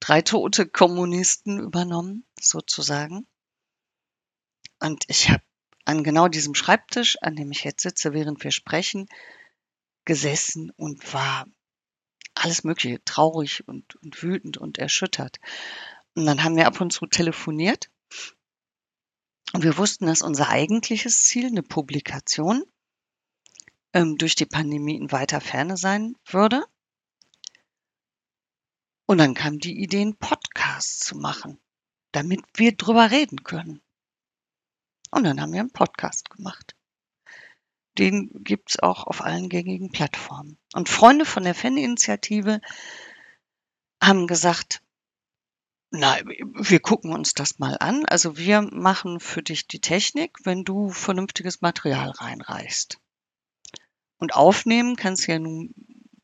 [0.00, 3.26] drei tote Kommunisten übernommen, sozusagen.
[4.80, 5.42] Und ich habe
[5.84, 9.06] an genau diesem Schreibtisch, an dem ich jetzt sitze, während wir sprechen,
[10.04, 11.46] gesessen und war
[12.34, 15.38] alles Mögliche, traurig und, und wütend und erschüttert.
[16.14, 17.90] Und dann haben wir ab und zu telefoniert.
[19.54, 22.64] Und wir wussten, dass unser eigentliches Ziel, eine Publikation,
[23.92, 26.64] ähm, durch die Pandemie in weiter Ferne sein würde.
[29.06, 31.60] Und dann kam die Idee, einen Podcast zu machen,
[32.10, 33.80] damit wir drüber reden können.
[35.12, 36.74] Und dann haben wir einen Podcast gemacht.
[37.96, 40.58] Den gibt's auch auf allen gängigen Plattformen.
[40.72, 42.60] Und Freunde von der Fan-Initiative
[44.02, 44.82] haben gesagt,
[45.96, 48.04] na, wir gucken uns das mal an.
[48.06, 52.98] Also wir machen für dich die Technik, wenn du vernünftiges Material reinreichst.
[54.18, 55.74] Und aufnehmen kannst du ja nun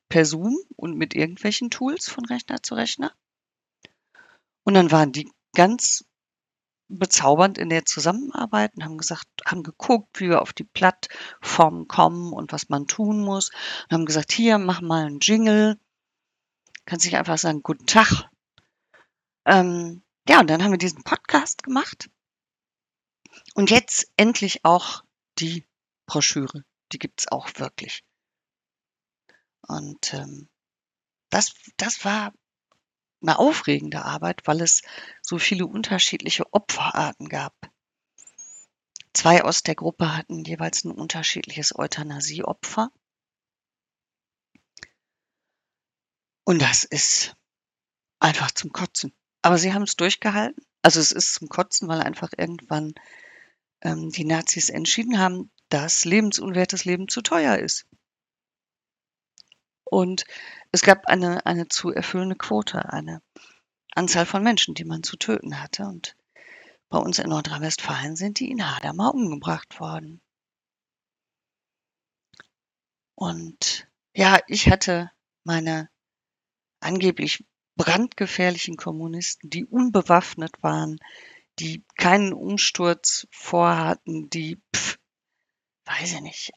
[0.09, 3.12] per Zoom und mit irgendwelchen Tools von Rechner zu Rechner.
[4.64, 6.04] Und dann waren die ganz
[6.88, 12.33] bezaubernd in der Zusammenarbeit und haben gesagt, haben geguckt, wie wir auf die Plattform kommen
[12.33, 13.50] und was man tun muss.
[13.85, 15.78] Und haben gesagt, hier, mach mal einen Jingle.
[16.87, 18.28] Kannst nicht einfach sagen, guten Tag.
[19.46, 22.11] Ähm, ja, und dann haben wir diesen Podcast gemacht.
[23.55, 25.05] Und jetzt endlich auch
[25.38, 25.66] die
[26.07, 26.64] Broschüre.
[26.92, 28.05] Die gibt's auch wirklich.
[29.62, 30.48] Und ähm,
[31.31, 32.33] das, das war
[33.22, 34.83] eine aufregende Arbeit, weil es
[35.22, 37.55] so viele unterschiedliche Opferarten gab.
[39.12, 42.90] Zwei aus der Gruppe hatten jeweils ein unterschiedliches Euthanasieopfer.
[46.44, 47.37] Und das ist
[48.18, 49.12] einfach zum Kotzen.
[49.42, 50.64] Aber sie haben es durchgehalten.
[50.83, 52.94] Also es ist zum Kotzen, weil einfach irgendwann
[53.83, 57.87] ähm, die Nazis entschieden haben, dass lebensunwertes Leben zu teuer ist.
[59.85, 60.24] Und
[60.72, 63.22] es gab eine, eine zu erfüllende Quote, eine
[63.94, 65.85] Anzahl von Menschen, die man zu töten hatte.
[65.85, 66.16] Und
[66.88, 70.20] bei uns in Nordrhein-Westfalen sind die in Hadamar umgebracht worden.
[73.14, 75.11] Und ja, ich hatte
[75.44, 75.90] meine
[76.81, 77.44] angeblich
[77.81, 80.99] brandgefährlichen Kommunisten, die unbewaffnet waren,
[81.59, 84.99] die keinen Umsturz vorhatten, die, pf,
[85.87, 86.53] weiß ich nicht,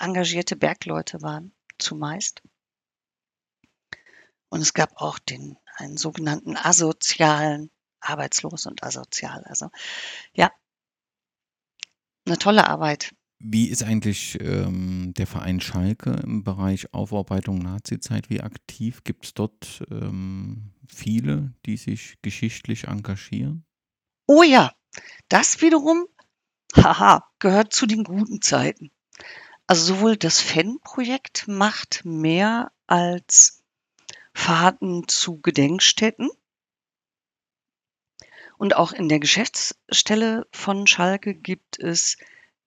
[0.00, 2.42] engagierte Bergleute waren, zumeist.
[4.48, 9.44] Und es gab auch den, einen sogenannten asozialen, arbeitslos und asozial.
[9.44, 9.70] Also
[10.32, 10.50] ja,
[12.26, 13.14] eine tolle Arbeit.
[13.42, 18.28] Wie ist eigentlich ähm, der Verein Schalke im Bereich Aufarbeitung Nazizeit?
[18.28, 23.64] Wie aktiv gibt es dort ähm, viele, die sich geschichtlich engagieren?
[24.26, 24.74] Oh ja,
[25.30, 26.06] das wiederum,
[26.76, 28.90] haha, gehört zu den guten Zeiten.
[29.66, 33.62] Also sowohl das Fan-Projekt macht mehr als
[34.34, 36.28] Fahrten zu Gedenkstätten.
[38.58, 42.18] Und auch in der Geschäftsstelle von Schalke gibt es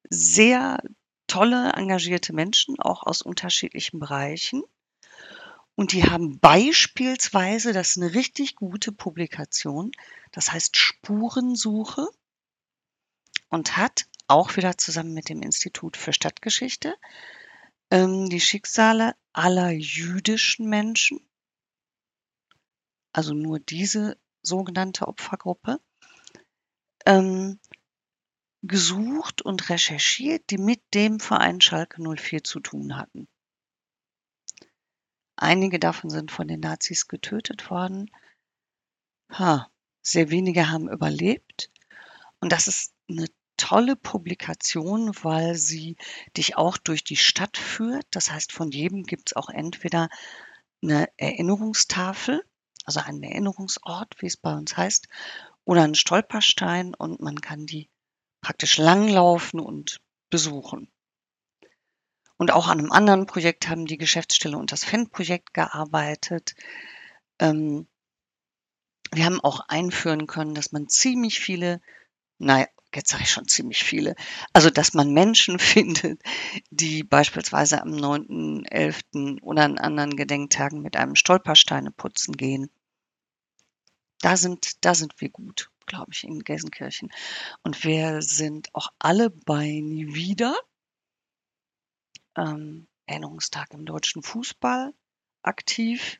[0.09, 0.81] sehr
[1.27, 4.63] tolle, engagierte Menschen, auch aus unterschiedlichen Bereichen.
[5.75, 9.91] Und die haben beispielsweise, das ist eine richtig gute Publikation,
[10.31, 12.07] das heißt Spurensuche
[13.49, 16.95] und hat auch wieder zusammen mit dem Institut für Stadtgeschichte
[17.89, 21.19] ähm, die Schicksale aller jüdischen Menschen
[23.13, 25.79] also nur diese sogenannte Opfergruppe,
[27.05, 27.59] ähm,
[28.63, 33.27] gesucht und recherchiert, die mit dem Verein Schalke 04 zu tun hatten.
[35.35, 38.09] Einige davon sind von den Nazis getötet worden.
[39.31, 39.69] Ha,
[40.01, 41.71] sehr wenige haben überlebt.
[42.39, 45.97] Und das ist eine tolle Publikation, weil sie
[46.37, 48.05] dich auch durch die Stadt führt.
[48.11, 50.09] Das heißt, von jedem gibt es auch entweder
[50.81, 52.43] eine Erinnerungstafel,
[52.85, 55.07] also einen Erinnerungsort, wie es bei uns heißt,
[55.65, 57.89] oder einen Stolperstein und man kann die
[58.43, 60.91] praktisch langlaufen und besuchen.
[62.37, 66.55] Und auch an einem anderen Projekt haben die Geschäftsstelle und das FEN-Projekt gearbeitet.
[67.39, 67.87] Ähm,
[69.11, 71.81] wir haben auch einführen können, dass man ziemlich viele,
[72.37, 74.15] naja, jetzt sage ich schon ziemlich viele,
[74.51, 76.21] also dass man Menschen findet,
[76.69, 79.41] die beispielsweise am 9.11.
[79.41, 82.69] oder an anderen Gedenktagen mit einem Stolpersteine putzen gehen.
[84.19, 87.11] Da sind, da sind wir gut, glaube ich, in Gelsenkirchen.
[87.63, 90.55] Und wir sind auch alle bei Nie wieder.
[92.35, 94.93] Ähm, Erinnerungstag im deutschen Fußball
[95.41, 96.19] aktiv.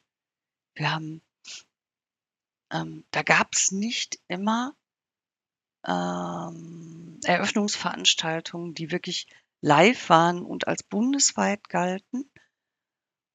[0.75, 1.21] Wir haben,
[2.71, 4.75] ähm, da gab es nicht immer
[5.87, 9.27] ähm, Eröffnungsveranstaltungen, die wirklich
[9.61, 12.29] live waren und als bundesweit galten.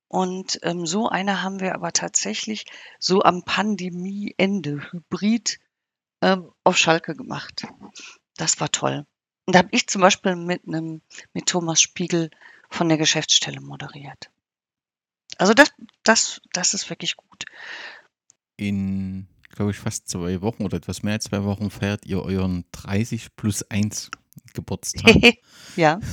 [0.08, 2.64] Und ähm, so eine haben wir aber tatsächlich
[2.98, 5.58] so am Pandemieende hybrid
[6.22, 7.66] ähm, auf Schalke gemacht.
[8.36, 9.06] Das war toll.
[9.46, 11.00] Und da habe ich zum Beispiel mit einem
[11.32, 12.30] mit Thomas Spiegel
[12.68, 14.30] von der Geschäftsstelle moderiert.
[15.38, 17.44] Also das, das, das ist wirklich gut.
[18.56, 22.64] In, glaube ich, fast zwei Wochen oder etwas mehr als zwei Wochen feiert ihr euren
[22.72, 24.10] 30 plus 1
[24.54, 25.16] Geburtstag.
[25.76, 26.00] ja.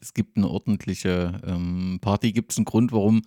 [0.00, 2.32] Es gibt eine ordentliche ähm, Party.
[2.32, 3.20] Gibt es einen Grund, warum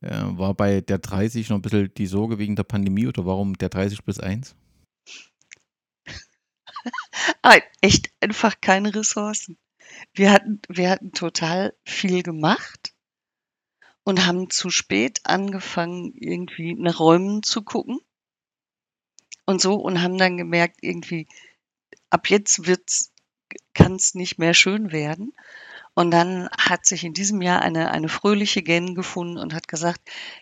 [0.00, 3.58] äh, war bei der 30 noch ein bisschen die Sorge wegen der Pandemie oder warum
[3.58, 4.54] der 30 plus 1?
[7.80, 9.58] Echt einfach keine Ressourcen.
[10.12, 12.94] Wir hatten, wir hatten total viel gemacht
[14.04, 18.00] und haben zu spät angefangen, irgendwie nach Räumen zu gucken
[19.46, 21.26] und so und haben dann gemerkt, irgendwie,
[22.10, 22.60] ab jetzt
[23.74, 25.32] kann es nicht mehr schön werden.
[25.94, 30.00] Und dann hat sich in diesem Jahr eine, eine fröhliche Gen gefunden und hat gesagt,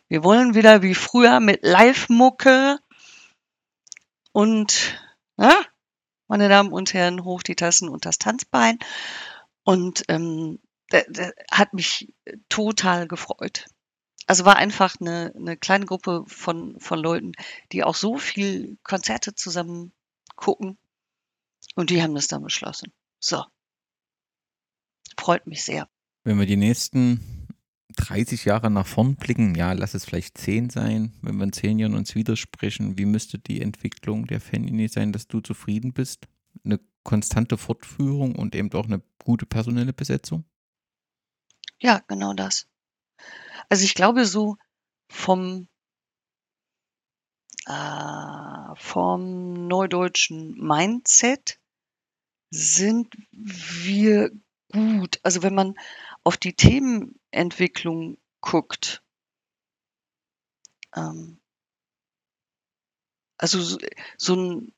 [0.08, 2.78] wir wollen wieder wie früher mit Live-Mucke
[4.32, 5.00] und,
[5.38, 5.54] ja,
[6.28, 8.78] meine Damen und Herren, hoch die Tassen und das Tanzbein.
[9.64, 10.60] Und ähm,
[10.92, 12.12] der, der hat mich
[12.48, 13.66] total gefreut.
[14.26, 17.32] Also war einfach eine, eine kleine Gruppe von, von Leuten,
[17.72, 19.92] die auch so viel Konzerte zusammen
[20.34, 20.78] gucken.
[21.74, 22.92] Und die haben das dann beschlossen.
[23.20, 23.44] So,
[25.18, 25.88] freut mich sehr.
[26.24, 27.45] Wenn wir die nächsten
[27.96, 31.78] 30 Jahre nach vorn blicken, ja, lass es vielleicht 10 sein, wenn wir in 10
[31.78, 36.28] Jahren uns widersprechen, wie müsste die Entwicklung der Fanlinie sein, dass du zufrieden bist?
[36.64, 40.44] Eine konstante Fortführung und eben auch eine gute personelle Besetzung?
[41.80, 42.68] Ja, genau das.
[43.68, 44.56] Also ich glaube, so
[45.08, 45.68] vom,
[47.66, 51.58] äh, vom neudeutschen Mindset
[52.50, 54.30] sind wir
[54.72, 55.20] gut.
[55.22, 55.74] Also wenn man
[56.26, 59.00] auf die Themenentwicklung guckt,
[60.96, 61.38] ähm,
[63.38, 63.78] also so,
[64.18, 64.74] so, ein,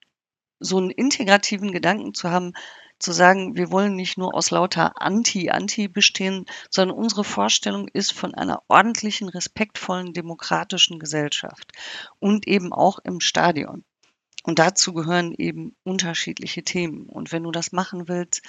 [0.60, 2.52] so einen integrativen Gedanken zu haben,
[2.98, 8.34] zu sagen, wir wollen nicht nur aus lauter Anti-Anti bestehen, sondern unsere Vorstellung ist von
[8.34, 11.72] einer ordentlichen, respektvollen, demokratischen Gesellschaft
[12.18, 13.86] und eben auch im Stadion.
[14.42, 17.06] Und dazu gehören eben unterschiedliche Themen.
[17.06, 18.42] Und wenn du das machen willst,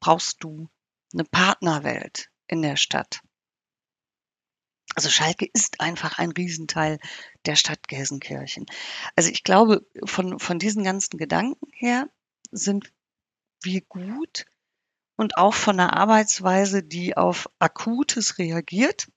[0.00, 0.70] brauchst du
[1.12, 3.20] eine Partnerwelt in der Stadt.
[4.94, 6.98] Also Schalke ist einfach ein Riesenteil
[7.44, 8.66] der Stadt Gelsenkirchen.
[9.14, 12.08] Also ich glaube, von, von diesen ganzen Gedanken her
[12.50, 12.92] sind
[13.62, 14.46] wir gut
[15.16, 19.08] und auch von einer Arbeitsweise, die auf Akutes reagiert,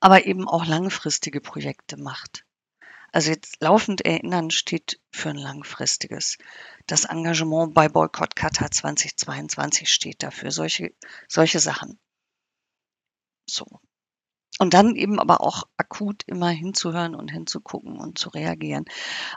[0.00, 2.45] aber eben auch langfristige Projekte macht.
[3.16, 6.36] Also jetzt laufend erinnern steht für ein langfristiges.
[6.86, 10.50] Das Engagement bei Boykott Katar 2022 steht dafür.
[10.50, 10.92] Solche,
[11.26, 11.98] solche Sachen.
[13.48, 13.64] So.
[14.58, 18.84] Und dann eben aber auch akut immer hinzuhören und hinzugucken und zu reagieren.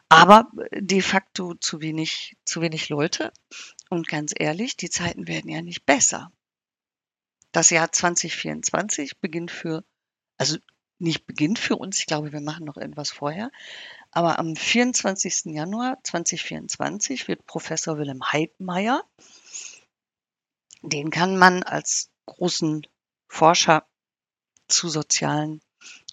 [0.10, 3.32] Aber de facto zu wenig, zu wenig Leute.
[3.90, 6.34] Und ganz ehrlich, die Zeiten werden ja nicht besser.
[7.54, 9.86] Das Jahr 2024 beginnt für,
[10.36, 10.58] also
[11.00, 12.00] nicht beginnt für uns.
[12.00, 13.52] Ich glaube, wir machen noch irgendwas vorher.
[14.12, 15.46] Aber am 24.
[15.46, 19.04] Januar 2024 wird Professor Wilhelm Heidmeier,
[20.82, 22.86] den kann man als großen
[23.28, 23.86] Forscher
[24.68, 25.62] zu sozialen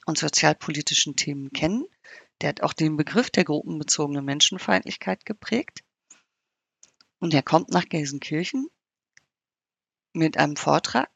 [0.06, 1.86] und sozialpolitischen Themen kennen.
[2.40, 5.84] Der hat auch den Begriff der gruppenbezogenen Menschenfeindlichkeit geprägt.
[7.18, 8.68] Und er kommt nach Gelsenkirchen
[10.12, 11.10] mit einem Vortrag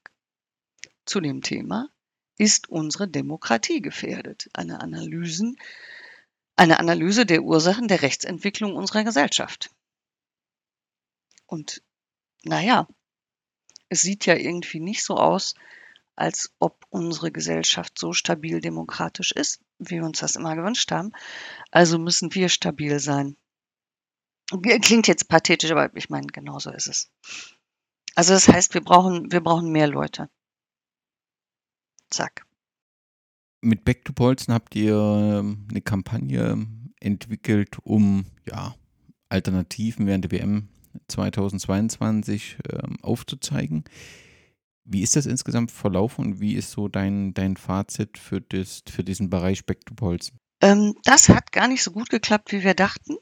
[1.05, 1.89] zu dem Thema
[2.41, 4.49] ist unsere Demokratie gefährdet?
[4.55, 5.59] Eine, Analysen,
[6.57, 9.71] eine Analyse der Ursachen der Rechtsentwicklung unserer Gesellschaft.
[11.45, 11.83] Und
[12.43, 12.89] naja,
[13.91, 15.55] es sieht ja irgendwie nicht so aus,
[16.17, 21.13] als ob unsere Gesellschaft so stabil demokratisch ist, wie wir uns das immer gewünscht haben.
[21.71, 23.37] Also müssen wir stabil sein.
[24.81, 27.11] Klingt jetzt pathetisch, aber ich meine, genauso ist es.
[28.15, 30.31] Also das heißt, wir brauchen, wir brauchen mehr Leute.
[32.11, 32.45] Zack.
[33.63, 36.67] Mit Back to Polzen habt ihr ähm, eine Kampagne
[37.01, 38.75] entwickelt, um ja,
[39.29, 40.69] Alternativen während der WM
[41.09, 43.85] 2022 ähm, aufzuzeigen.
[44.85, 49.05] Wie ist das insgesamt verlaufen und wie ist so dein, dein Fazit für, das, für
[49.05, 50.39] diesen Bereich Back to Polzen?
[50.63, 53.17] Ähm, das hat gar nicht so gut geklappt, wie wir dachten.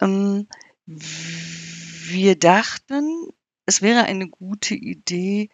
[0.00, 0.48] Ähm,
[0.86, 3.28] wir dachten,
[3.66, 5.50] es wäre eine gute Idee,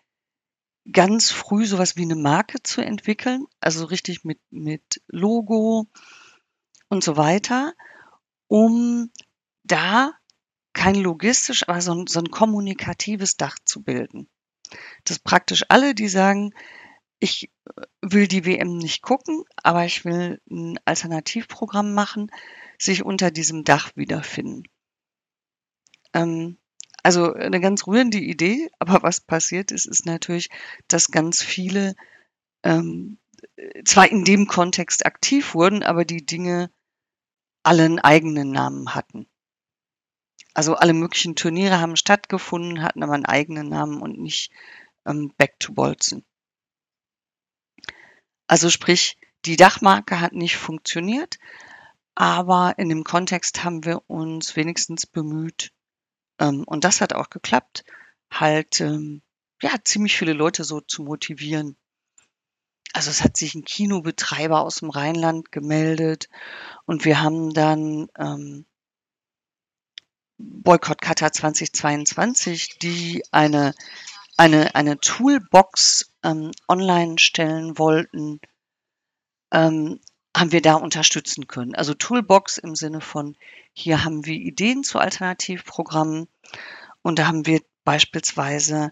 [0.93, 5.87] ganz früh sowas wie eine Marke zu entwickeln, also richtig mit, mit Logo
[6.89, 7.75] und so weiter,
[8.49, 9.11] um
[9.65, 10.13] da
[10.73, 14.29] kein logistisch, aber so ein, so ein kommunikatives Dach zu bilden.
[15.05, 16.53] Dass praktisch alle, die sagen,
[17.19, 17.51] ich
[18.03, 22.31] will die WM nicht gucken, aber ich will ein Alternativprogramm machen,
[22.79, 24.65] sich unter diesem Dach wiederfinden.
[26.13, 26.59] Ähm,
[27.07, 30.51] also eine ganz rührende Idee, aber was passiert ist, ist natürlich,
[30.89, 31.95] dass ganz viele
[32.65, 33.19] ähm,
[33.85, 36.69] zwar in dem Kontext aktiv wurden, aber die Dinge
[37.63, 39.29] alle einen eigenen Namen hatten.
[40.53, 44.51] Also alle möglichen Turniere haben stattgefunden, hatten aber einen eigenen Namen und nicht
[45.07, 46.25] ähm, Back to Bolzen.
[48.49, 51.39] Also sprich, die Dachmarke hat nicht funktioniert,
[52.17, 55.71] aber in dem Kontext haben wir uns wenigstens bemüht,
[56.39, 57.85] ähm, und das hat auch geklappt,
[58.31, 59.23] halt ähm,
[59.63, 61.77] ja ziemlich viele Leute so zu motivieren.
[62.93, 66.29] Also es hat sich ein Kinobetreiber aus dem Rheinland gemeldet
[66.87, 68.67] und wir haben dann ähm,
[70.39, 73.75] Boykott Qatar 2022, die eine
[74.37, 78.41] eine eine Toolbox ähm, online stellen wollten,
[79.53, 80.01] ähm,
[80.37, 81.75] haben wir da unterstützen können.
[81.75, 83.37] Also Toolbox im Sinne von,
[83.79, 86.29] hier haben wir Ideen zu Alternativprogrammen
[87.03, 88.91] und da haben wir beispielsweise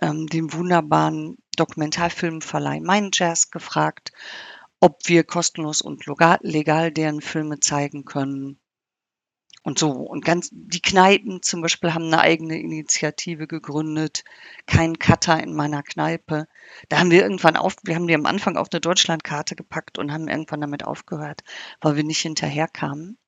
[0.00, 4.12] ähm, den wunderbaren Dokumentarfilmverleih Mind Jazz gefragt,
[4.80, 8.58] ob wir kostenlos und legal, legal deren Filme zeigen können.
[9.62, 9.90] Und so.
[9.90, 14.24] Und ganz, die Kneipen zum Beispiel haben eine eigene Initiative gegründet.
[14.66, 16.46] Kein Cutter in meiner Kneipe.
[16.88, 20.12] Da haben wir irgendwann auf, wir haben die am Anfang auf eine Deutschlandkarte gepackt und
[20.12, 21.42] haben irgendwann damit aufgehört,
[21.80, 23.18] weil wir nicht hinterherkamen.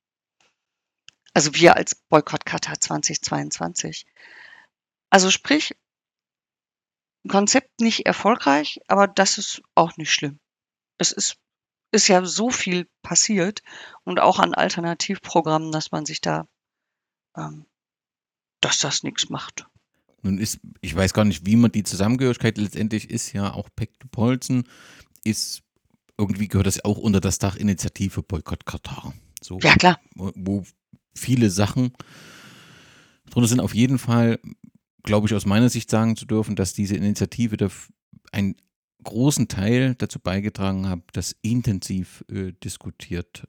[1.39, 4.07] Also wir als Boykott Cutter 2022.
[5.09, 5.77] Also sprich,
[7.29, 10.41] Konzept nicht erfolgreich, aber das ist auch nicht schlimm.
[10.97, 11.37] Es ist
[11.93, 13.63] ist ja so viel passiert
[14.03, 16.49] und auch an Alternativprogrammen, dass man sich da,
[17.37, 17.67] ähm,
[18.61, 19.69] dass das nichts macht.
[20.23, 23.69] Nun ist, ich weiß gar nicht, wie man die Zusammengehörigkeit letztendlich ist, ja auch
[24.11, 24.69] Polzen
[25.23, 25.63] ist,
[26.19, 29.15] irgendwie gehört das auch unter das Dach Initiative Boykott Katar.
[29.41, 30.01] So, ja, klar.
[30.17, 30.65] Wo
[31.19, 31.93] viele Sachen
[33.31, 33.61] drunter sind.
[33.61, 34.39] Auf jeden Fall,
[35.03, 37.71] glaube ich, aus meiner Sicht sagen zu dürfen, dass diese Initiative
[38.33, 38.55] ein
[39.05, 43.47] großen Teil dazu beigetragen habe, dass intensiv äh, diskutiert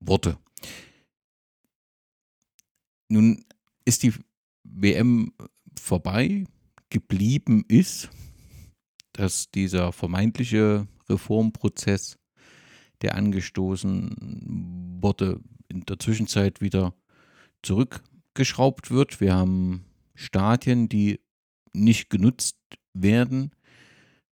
[0.00, 0.38] wurde.
[3.08, 3.44] Nun
[3.84, 4.14] ist die
[4.64, 5.32] WM
[5.78, 6.44] vorbei,
[6.90, 8.10] geblieben ist,
[9.12, 12.18] dass dieser vermeintliche Reformprozess,
[13.02, 15.40] der angestoßen wurde,
[15.72, 16.94] in der Zwischenzeit wieder
[17.62, 19.20] zurückgeschraubt wird.
[19.20, 21.20] Wir haben Stadien, die
[21.72, 22.58] nicht genutzt
[22.92, 23.52] werden.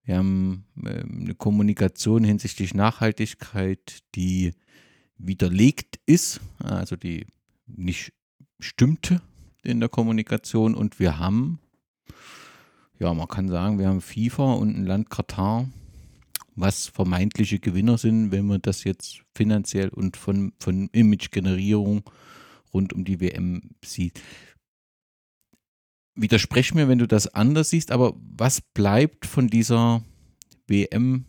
[0.03, 4.53] Wir haben ähm, eine Kommunikation hinsichtlich Nachhaltigkeit, die
[5.17, 7.27] widerlegt ist, also die
[7.67, 8.13] nicht
[8.59, 9.21] stimmte
[9.63, 10.75] in der Kommunikation.
[10.75, 11.59] Und wir haben,
[12.97, 15.69] ja, man kann sagen, wir haben FIFA und ein Land Katar,
[16.59, 22.03] was vermeintliche Gewinner sind, wenn man das jetzt finanziell und von, von Imagegenerierung
[22.73, 24.21] rund um die WM sieht
[26.21, 30.03] widersprech mir, wenn du das anders siehst, aber was bleibt von dieser
[30.67, 31.25] WM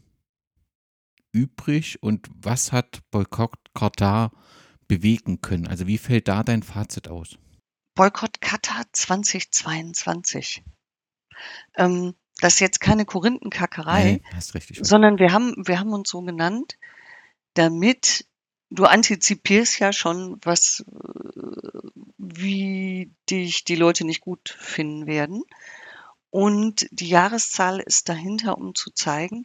[1.33, 4.33] übrig und was hat Boykott Katar
[4.89, 5.69] bewegen können?
[5.69, 7.39] Also wie fällt da dein Fazit aus?
[7.95, 10.63] Boykott Katar 2022.
[11.77, 14.23] Ähm, das ist jetzt keine Korinthenkackerei, nee,
[14.81, 16.79] sondern wir haben, wir haben uns so genannt,
[17.55, 18.27] damit
[18.71, 20.85] du antizipierst ja schon, was,
[22.17, 25.43] wie dich die Leute nicht gut finden werden.
[26.31, 29.43] Und die Jahreszahl ist dahinter, um zu zeigen,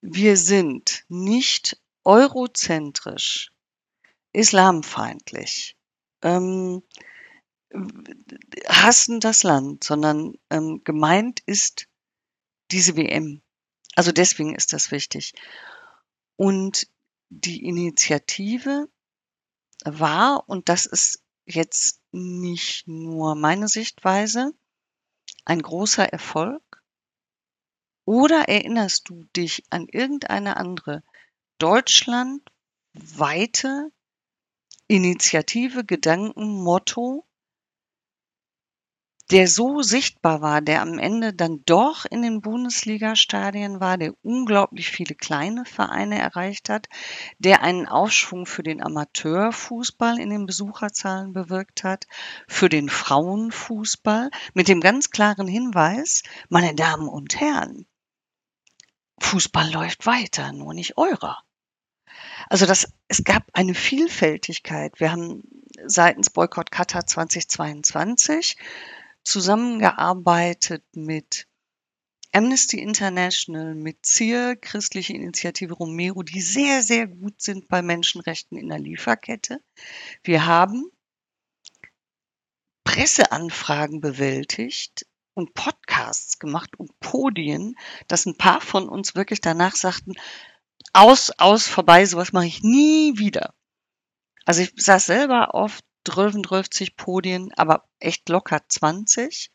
[0.00, 3.52] wir sind nicht eurozentrisch,
[4.32, 5.76] islamfeindlich,
[6.22, 6.82] ähm,
[8.66, 11.86] hassen das Land, sondern ähm, gemeint ist
[12.70, 13.42] diese WM.
[13.94, 15.34] Also deswegen ist das wichtig.
[16.36, 16.88] Und
[17.28, 18.88] die Initiative
[19.84, 24.52] war, und das ist jetzt nicht nur meine Sichtweise,
[25.44, 26.62] ein großer Erfolg.
[28.04, 31.04] Oder erinnerst du dich an irgendeine andere
[31.58, 33.92] deutschlandweite
[34.88, 37.24] Initiative, Gedanken, Motto,
[39.30, 44.90] der so sichtbar war, der am Ende dann doch in den Bundesliga-Stadien war, der unglaublich
[44.90, 46.88] viele kleine Vereine erreicht hat,
[47.38, 52.06] der einen Aufschwung für den Amateurfußball in den Besucherzahlen bewirkt hat,
[52.48, 57.86] für den Frauenfußball, mit dem ganz klaren Hinweis, meine Damen und Herren,
[59.20, 61.38] Fußball läuft weiter, nur nicht eurer.
[62.48, 64.98] Also das, es gab eine Vielfältigkeit.
[64.98, 65.42] Wir haben
[65.84, 68.56] seitens Boykott Qatar 2022
[69.24, 71.46] zusammengearbeitet mit
[72.32, 78.68] Amnesty International, mit ZIR, Christliche Initiative Romero, die sehr, sehr gut sind bei Menschenrechten in
[78.68, 79.60] der Lieferkette.
[80.22, 80.90] Wir haben
[82.84, 90.14] Presseanfragen bewältigt und Podcasts gemacht und Podien, dass ein paar von uns wirklich danach sagten,
[90.92, 93.54] aus, aus, vorbei, sowas mache ich nie wieder.
[94.44, 99.50] Also ich saß selber oft 12 Podien, aber echt locker 20.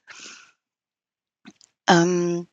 [1.87, 2.47] Ähm,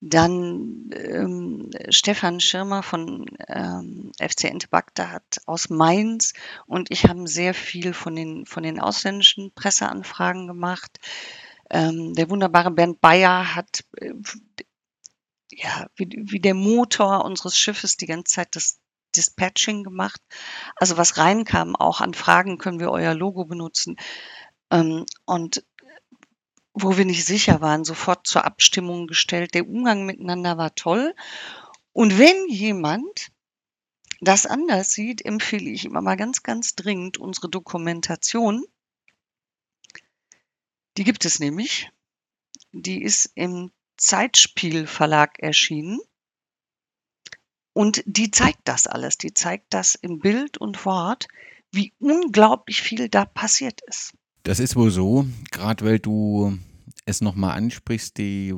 [0.00, 6.32] dann ähm, Stefan Schirmer von ähm, FC Ente Bagdad aus Mainz
[6.66, 10.98] und ich haben sehr viel von den, von den ausländischen Presseanfragen gemacht.
[11.68, 14.14] Ähm, der wunderbare Bernd Bayer hat äh,
[15.50, 18.80] ja, wie, wie der Motor unseres Schiffes die ganze Zeit das
[19.16, 20.20] Dispatching gemacht.
[20.76, 23.96] Also was reinkam, auch an Fragen, können wir euer Logo benutzen?
[24.70, 25.64] Ähm, und
[26.72, 29.54] wo wir nicht sicher waren, sofort zur Abstimmung gestellt.
[29.54, 31.14] Der Umgang miteinander war toll.
[31.92, 33.32] Und wenn jemand
[34.20, 38.64] das anders sieht, empfehle ich immer mal ganz, ganz dringend unsere Dokumentation.
[40.96, 41.90] Die gibt es nämlich.
[42.72, 46.00] Die ist im Zeitspielverlag erschienen.
[47.72, 49.18] Und die zeigt das alles.
[49.18, 51.28] Die zeigt das im Bild und Wort,
[51.72, 54.14] wie unglaublich viel da passiert ist.
[54.42, 56.58] Das ist wohl so, gerade weil du
[57.04, 58.54] es nochmal ansprichst, die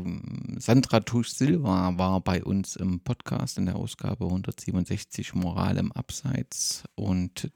[0.59, 6.85] Sandra Tusch Silva war bei uns im Podcast in der Ausgabe 167 Moral im Abseits
[6.95, 7.51] und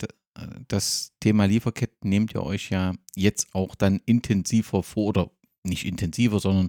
[0.69, 5.31] das Thema Lieferketten nehmt ihr euch ja jetzt auch dann intensiver vor oder
[5.65, 6.69] nicht intensiver, sondern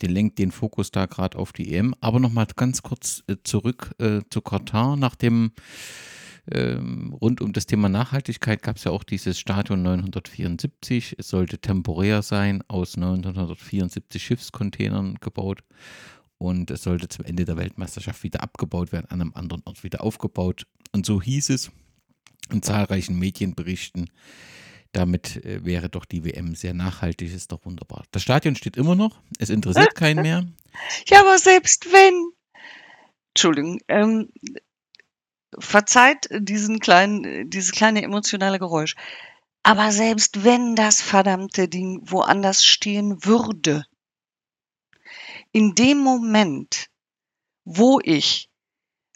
[0.00, 1.94] den lenkt den Fokus da gerade auf die EM.
[2.00, 4.96] Aber nochmal ganz kurz äh, zurück äh, zu Katar.
[4.96, 5.52] Nach dem
[6.50, 11.16] ähm, rund um das Thema Nachhaltigkeit gab es ja auch dieses Stadion 974.
[11.18, 15.62] Es sollte temporär sein, aus 974 Schiffscontainern gebaut.
[16.38, 20.02] Und es sollte zum Ende der Weltmeisterschaft wieder abgebaut werden, an einem anderen Ort wieder
[20.02, 20.66] aufgebaut.
[20.90, 21.70] Und so hieß es
[22.50, 24.10] in zahlreichen Medienberichten,
[24.90, 28.04] damit äh, wäre doch die WM sehr nachhaltig, ist doch wunderbar.
[28.10, 30.46] Das Stadion steht immer noch, es interessiert keinen mehr.
[31.06, 32.32] Ja, aber selbst wenn,
[33.34, 34.30] Entschuldigung, ähm,
[35.58, 38.94] verzeiht diesen kleinen, dieses kleine emotionale Geräusch.
[39.62, 43.84] Aber selbst wenn das verdammte Ding woanders stehen würde,
[45.52, 46.88] in dem Moment,
[47.64, 48.50] wo ich,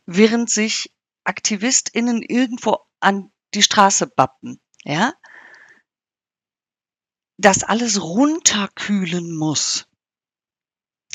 [0.04, 0.92] während sich
[1.24, 5.14] AktivistInnen irgendwo an die Straße bappen, ja,
[7.38, 9.88] das alles runterkühlen muss.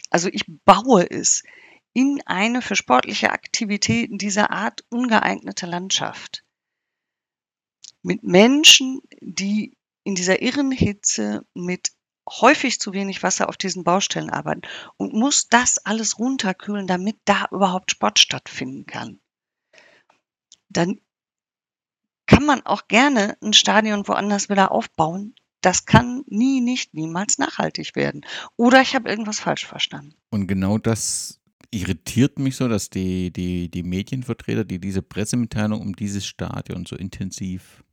[0.09, 1.43] Also ich baue es
[1.93, 6.43] in eine für sportliche Aktivitäten dieser Art ungeeignete Landschaft.
[8.01, 11.91] Mit Menschen, die in dieser irren Hitze mit
[12.29, 14.61] häufig zu wenig Wasser auf diesen Baustellen arbeiten
[14.97, 19.19] und muss das alles runterkühlen, damit da überhaupt Sport stattfinden kann.
[20.69, 21.01] Dann
[22.25, 27.95] kann man auch gerne ein Stadion woanders wieder aufbauen, das kann nie, nicht, niemals nachhaltig
[27.95, 28.25] werden.
[28.55, 30.15] Oder ich habe irgendwas falsch verstanden.
[30.31, 31.40] Und genau das
[31.71, 36.95] irritiert mich so, dass die, die, die Medienvertreter, die diese Pressemitteilung um dieses Stadion so
[36.95, 37.83] intensiv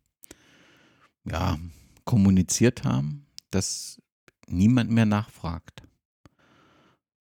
[1.25, 1.59] ja,
[2.05, 4.03] kommuniziert haben, dass
[4.47, 5.83] niemand mehr nachfragt.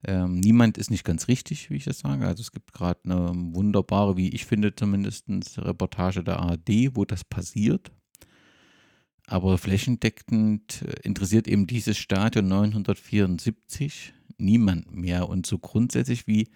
[0.03, 2.25] Ähm, niemand ist nicht ganz richtig, wie ich das sage.
[2.25, 5.27] Also es gibt gerade eine wunderbare, wie ich finde zumindest,
[5.57, 7.91] Reportage der ARD, wo das passiert.
[9.27, 15.27] Aber flächendeckend äh, interessiert eben dieses Stadion 974 niemand mehr.
[15.27, 16.47] Und so grundsätzlich, wie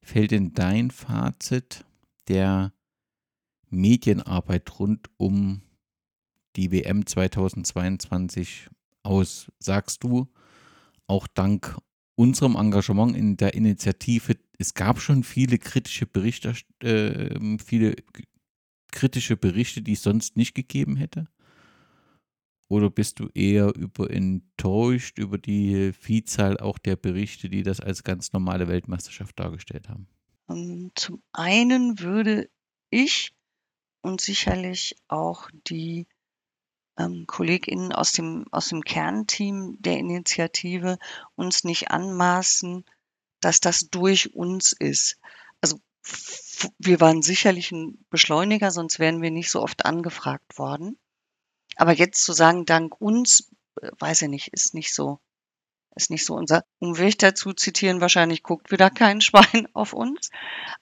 [0.00, 1.84] fällt denn dein Fazit
[2.28, 2.72] der
[3.70, 5.62] Medienarbeit rund um
[6.54, 8.68] die WM 2022
[9.02, 9.50] aus?
[9.58, 10.28] Sagst du,
[11.08, 11.76] auch dank
[12.14, 16.54] unserem Engagement in der Initiative, es gab schon viele kritische Berichte,
[16.84, 17.96] äh, viele
[18.92, 21.26] kritische Berichte, die es sonst nicht gegeben hätte?
[22.72, 28.02] Oder bist du eher über enttäuscht über die Vielzahl auch der Berichte, die das als
[28.02, 30.08] ganz normale Weltmeisterschaft dargestellt haben?
[30.48, 32.48] Ähm, zum einen würde
[32.88, 33.34] ich
[34.00, 36.06] und sicherlich auch die
[36.96, 40.96] ähm, KollegInnen aus dem, aus dem Kernteam der Initiative
[41.34, 42.86] uns nicht anmaßen,
[43.40, 45.18] dass das durch uns ist.
[45.60, 45.78] Also
[46.78, 50.96] wir waren sicherlich ein Beschleuniger, sonst wären wir nicht so oft angefragt worden.
[51.76, 53.50] Aber jetzt zu sagen, dank uns,
[53.80, 55.20] äh, weiß ich nicht, ist nicht so.
[55.94, 60.30] Ist nicht so unser, um Wächter zu zitieren, wahrscheinlich guckt wieder kein Schwein auf uns.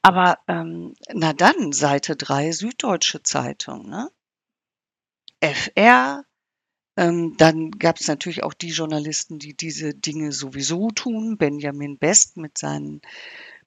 [0.03, 4.11] Aber ähm, na dann, Seite 3, Süddeutsche Zeitung, ne?
[5.41, 6.25] FR,
[6.97, 11.39] ähm, dann gab es natürlich auch die Journalisten, die diese Dinge sowieso tun.
[11.39, 13.01] Benjamin Best mit, seinen,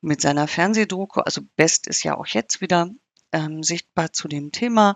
[0.01, 1.21] mit seiner Fernsehdoku.
[1.21, 2.89] Also Best ist ja auch jetzt wieder
[3.31, 4.95] ähm, sichtbar zu dem Thema.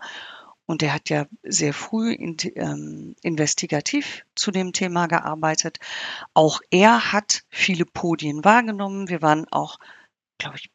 [0.68, 5.80] Und er hat ja sehr früh in, ähm, investigativ zu dem Thema gearbeitet.
[6.34, 9.08] Auch er hat viele Podien wahrgenommen.
[9.08, 9.80] Wir waren auch,
[10.38, 10.70] glaube ich,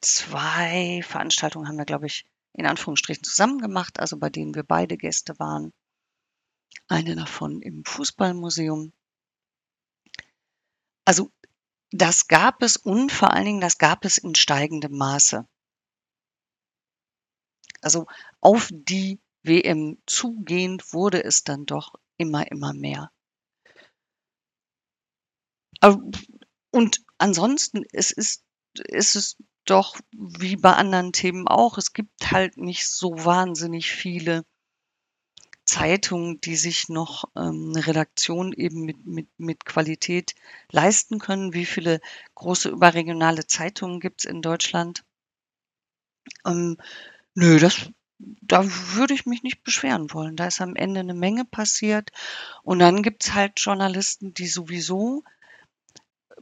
[0.00, 4.96] zwei Veranstaltungen haben wir, glaube ich, in Anführungsstrichen zusammen gemacht, also bei denen wir beide
[4.96, 5.72] Gäste waren.
[6.88, 8.92] Eine davon im Fußballmuseum.
[11.04, 11.30] Also
[11.92, 15.46] das gab es und vor allen Dingen, das gab es in steigendem Maße.
[17.80, 18.06] Also
[18.40, 23.10] auf die WM zugehend wurde es dann doch immer, immer mehr.
[26.70, 28.44] Und ansonsten, es ist,
[28.88, 34.44] es doch wie bei anderen Themen auch, es gibt halt nicht so wahnsinnig viele
[35.64, 40.34] Zeitungen, die sich noch ähm, eine Redaktion eben mit, mit, mit Qualität
[40.72, 41.54] leisten können.
[41.54, 42.00] Wie viele
[42.34, 45.04] große überregionale Zeitungen gibt es in Deutschland?
[46.44, 46.76] Ähm,
[47.34, 47.90] nö, das,
[48.42, 48.64] da
[48.94, 50.36] würde ich mich nicht beschweren wollen.
[50.36, 52.10] Da ist am Ende eine Menge passiert.
[52.62, 55.24] Und dann gibt es halt Journalisten, die sowieso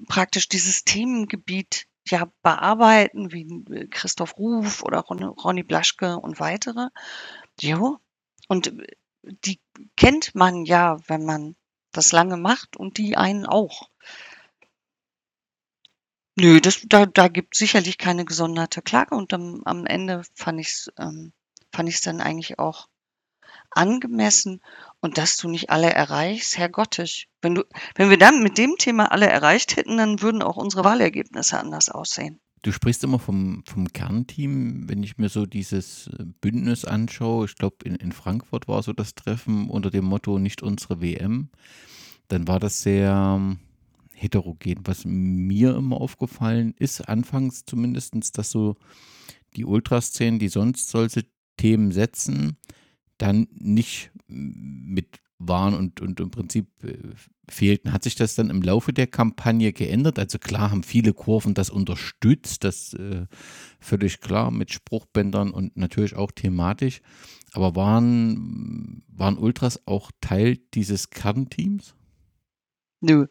[0.09, 3.43] praktisch dieses Themengebiet ja bearbeiten, wie
[3.75, 6.89] äh, Christoph Ruf oder Ronny Blaschke und weitere.
[7.61, 7.99] Jo.
[8.49, 8.87] Und äh,
[9.23, 9.61] die
[9.97, 11.57] kennt man ja, wenn man
[11.93, 13.91] das lange macht und die einen auch.
[16.37, 20.61] Nö, das, da, da gibt es sicherlich keine gesonderte Klage und am, am Ende fand
[20.61, 21.33] ich es ähm,
[21.79, 22.89] fand ich's dann eigentlich auch
[23.71, 24.61] angemessen
[25.01, 27.29] und dass du nicht alle erreichst, herrgottig.
[27.41, 27.63] Wenn du,
[27.95, 31.89] wenn wir dann mit dem Thema alle erreicht hätten, dann würden auch unsere Wahlergebnisse anders
[31.89, 32.41] aussehen.
[32.63, 37.45] Du sprichst immer vom, vom Kernteam, wenn ich mir so dieses äh, Bündnis anschaue.
[37.47, 41.51] Ich glaube, in, in Frankfurt war so das Treffen unter dem Motto Nicht unsere WM.
[42.27, 43.61] Dann war das sehr ähm,
[44.11, 44.81] heterogen.
[44.83, 48.75] Was mir immer aufgefallen ist, anfangs zumindest, dass so
[49.55, 51.25] die Ultraszenen, die sonst solche
[51.59, 52.57] Themen setzen,
[53.19, 56.97] dann nicht mit waren und, und im Prinzip äh,
[57.49, 57.93] fehlten.
[57.93, 60.19] Hat sich das dann im Laufe der Kampagne geändert?
[60.19, 63.27] Also klar haben viele Kurven das unterstützt, das äh,
[63.79, 67.01] völlig klar mit Spruchbändern und natürlich auch thematisch.
[67.53, 71.95] Aber waren, waren Ultras auch Teil dieses Kernteams?
[73.01, 73.27] Nö.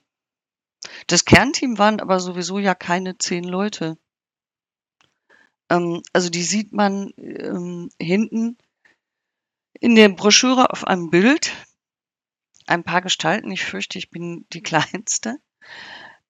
[1.08, 3.98] Das Kernteam waren aber sowieso ja keine zehn Leute.
[5.70, 8.58] Ähm, also die sieht man ähm, hinten
[9.80, 11.54] in der Broschüre auf einem Bild
[12.66, 13.52] ein paar Gestalten.
[13.52, 15.38] Ich fürchte, ich bin die kleinste.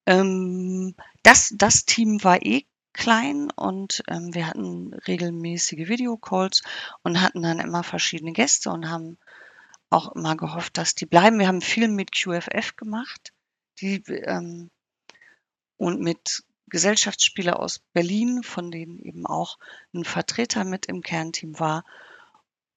[0.06, 6.62] Ähm, das, das Team war eh klein und ähm, wir hatten regelmäßige Videocalls
[7.02, 9.18] und hatten dann immer verschiedene Gäste und haben
[9.90, 11.38] auch immer gehofft, dass die bleiben.
[11.38, 13.32] Wir haben viel mit QFF gemacht
[13.80, 14.70] die, ähm,
[15.76, 19.58] und mit Gesellschaftsspieler aus Berlin, von denen eben auch
[19.94, 21.84] ein Vertreter mit im Kernteam war.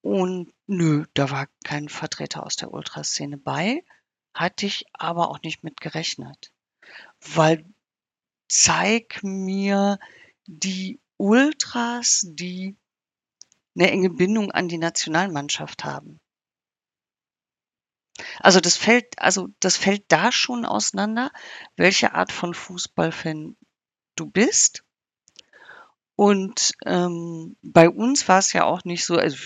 [0.01, 3.83] Und nö, da war kein Vertreter aus der Ultraszene bei,
[4.33, 6.51] hatte ich aber auch nicht mit gerechnet.
[7.19, 7.65] Weil
[8.47, 9.99] zeig mir
[10.45, 12.75] die Ultras, die
[13.75, 16.19] eine enge Bindung an die Nationalmannschaft haben.
[18.39, 21.31] Also das fällt, also das fällt da schon auseinander,
[21.75, 23.55] welche Art von Fußballfan
[24.15, 24.83] du bist.
[26.15, 29.37] Und ähm, bei uns war es ja auch nicht so, also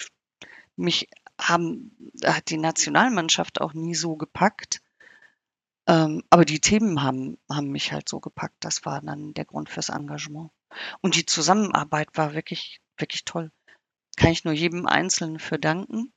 [0.76, 1.10] mich
[1.40, 4.82] haben, hat die Nationalmannschaft auch nie so gepackt.
[5.88, 8.58] Ähm, aber die Themen haben, haben mich halt so gepackt.
[8.60, 10.52] Das war dann der Grund fürs Engagement.
[11.02, 13.52] Und die Zusammenarbeit war wirklich, wirklich toll.
[14.18, 16.14] Kann ich nur jedem Einzelnen für danken.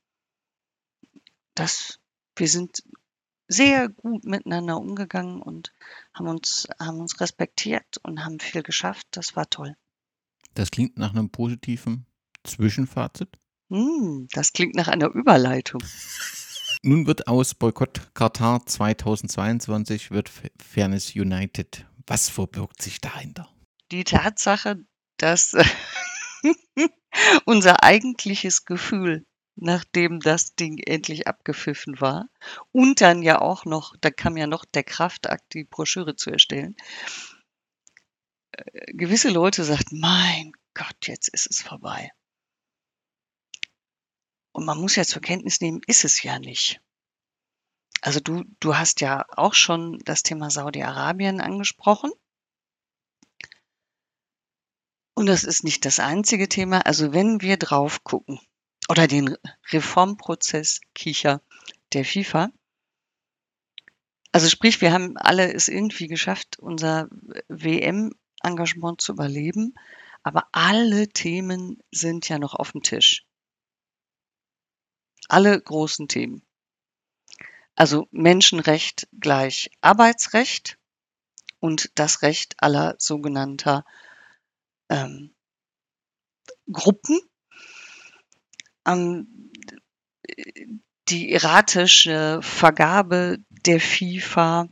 [1.55, 1.99] das,
[2.35, 2.83] wir sind
[3.49, 5.73] sehr gut miteinander umgegangen und
[6.13, 9.07] haben uns, haben uns respektiert und haben viel geschafft.
[9.11, 9.75] Das war toll.
[10.53, 12.05] Das klingt nach einem positiven
[12.43, 13.29] Zwischenfazit.
[13.69, 15.83] Hm, das klingt nach einer Überleitung.
[16.81, 21.85] Nun wird aus Boykott Katar 2022 wird Fairness United.
[22.07, 23.49] Was verbirgt sich dahinter?
[23.91, 24.77] Die Tatsache,
[25.17, 25.57] dass
[27.45, 29.25] unser eigentliches Gefühl,
[29.61, 32.29] nachdem das Ding endlich abgepfiffen war
[32.71, 36.75] und dann ja auch noch, da kam ja noch der Kraftakt, die Broschüre zu erstellen.
[38.51, 42.11] Äh, gewisse Leute sagten, mein Gott, jetzt ist es vorbei.
[44.51, 46.81] Und man muss ja zur Kenntnis nehmen, ist es ja nicht.
[48.01, 52.11] Also du, du hast ja auch schon das Thema Saudi-Arabien angesprochen.
[55.15, 56.85] Und das ist nicht das einzige Thema.
[56.85, 58.39] Also wenn wir drauf gucken
[58.89, 59.37] oder den
[59.71, 61.41] Reformprozess Kicher
[61.93, 62.51] der FIFA,
[64.31, 67.09] also sprich, wir haben alle es irgendwie geschafft, unser
[67.47, 69.73] WM-Engagement zu überleben,
[70.21, 73.25] aber alle Themen sind ja noch auf dem Tisch.
[75.29, 76.45] Alle großen Themen.
[77.75, 80.77] Also Menschenrecht gleich Arbeitsrecht
[81.59, 83.83] und das Recht aller sogenannter
[84.89, 85.33] ähm,
[86.71, 87.19] Gruppen.
[88.89, 89.51] Ähm,
[91.09, 94.67] die erratische Vergabe der FIFA,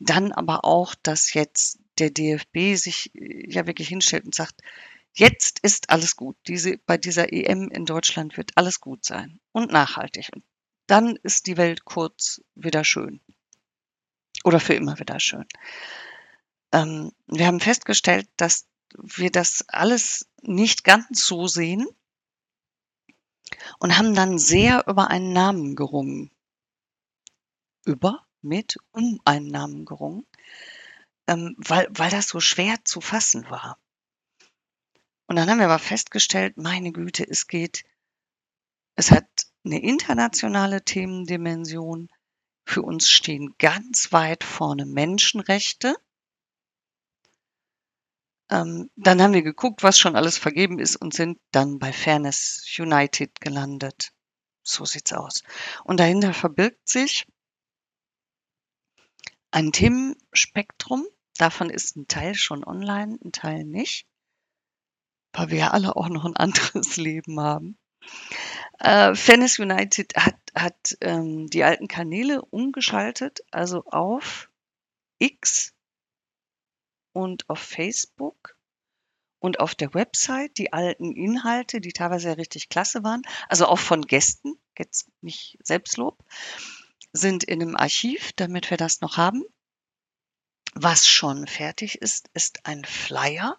[0.00, 4.60] dann aber auch, dass jetzt der DFB sich äh, ja wirklich hinstellt und sagt,
[5.14, 6.36] jetzt ist alles gut.
[6.46, 10.30] Diese, bei dieser EM in Deutschland wird alles gut sein und nachhaltig.
[10.34, 10.44] Und
[10.86, 13.20] dann ist die Welt kurz wieder schön.
[14.44, 15.46] Oder für immer wieder schön.
[16.72, 21.86] Ähm, wir haben festgestellt, dass wir das alles nicht ganz so sehen
[23.78, 26.30] und haben dann sehr über einen Namen gerungen.
[27.84, 30.26] Über, mit, um einen Namen gerungen,
[31.26, 33.78] ähm, weil, weil das so schwer zu fassen war.
[35.26, 37.84] Und dann haben wir aber festgestellt, meine Güte, es geht,
[38.96, 39.26] es hat
[39.64, 42.08] eine internationale Themendimension.
[42.64, 45.96] Für uns stehen ganz weit vorne Menschenrechte.
[48.50, 52.64] Ähm, dann haben wir geguckt, was schon alles vergeben ist und sind dann bei Fairness
[52.78, 54.12] United gelandet.
[54.62, 55.42] So sieht's aus.
[55.84, 57.26] Und dahinter verbirgt sich
[59.50, 61.06] ein Themenspektrum.
[61.36, 64.06] Davon ist ein Teil schon online, ein Teil nicht.
[65.32, 67.78] Weil wir ja alle auch noch ein anderes Leben haben.
[68.78, 74.50] Äh, Fairness United hat, hat ähm, die alten Kanäle umgeschaltet, also auf
[75.18, 75.74] X
[77.18, 78.56] und auf Facebook
[79.40, 83.80] und auf der Website die alten Inhalte, die teilweise ja richtig klasse waren, also auch
[83.80, 86.24] von Gästen, jetzt nicht Selbstlob,
[87.12, 89.42] sind in einem Archiv, damit wir das noch haben.
[90.74, 93.58] Was schon fertig ist, ist ein Flyer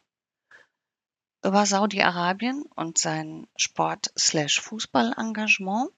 [1.44, 5.90] über Saudi-Arabien und sein Sport-Fußball-Engagement.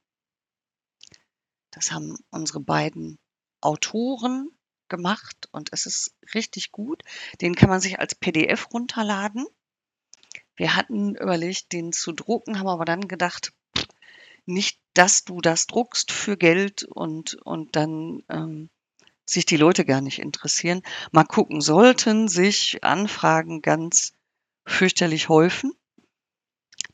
[1.70, 3.20] Das haben unsere beiden
[3.62, 4.50] Autoren
[4.92, 7.02] gemacht und es ist richtig gut.
[7.42, 9.48] Den kann man sich als PDF runterladen.
[10.56, 13.54] Wir hatten überlegt, den zu drucken, haben aber dann gedacht,
[14.46, 18.70] nicht, dass du das druckst für Geld und, und dann ähm,
[19.26, 20.82] sich die Leute gar nicht interessieren.
[21.12, 24.14] Mal gucken, sollten sich Anfragen ganz
[24.66, 25.72] fürchterlich häufen,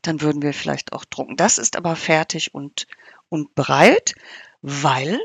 [0.02, 1.36] dann würden wir vielleicht auch drucken.
[1.36, 2.86] Das ist aber fertig und,
[3.28, 4.14] und bereit,
[4.62, 5.20] weil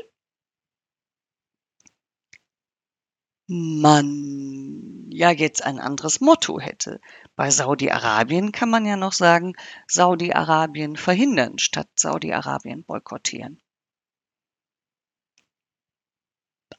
[3.46, 7.00] man ja jetzt ein anderes Motto hätte.
[7.36, 9.54] Bei Saudi-Arabien kann man ja noch sagen,
[9.86, 13.60] Saudi-Arabien verhindern statt Saudi-Arabien boykottieren.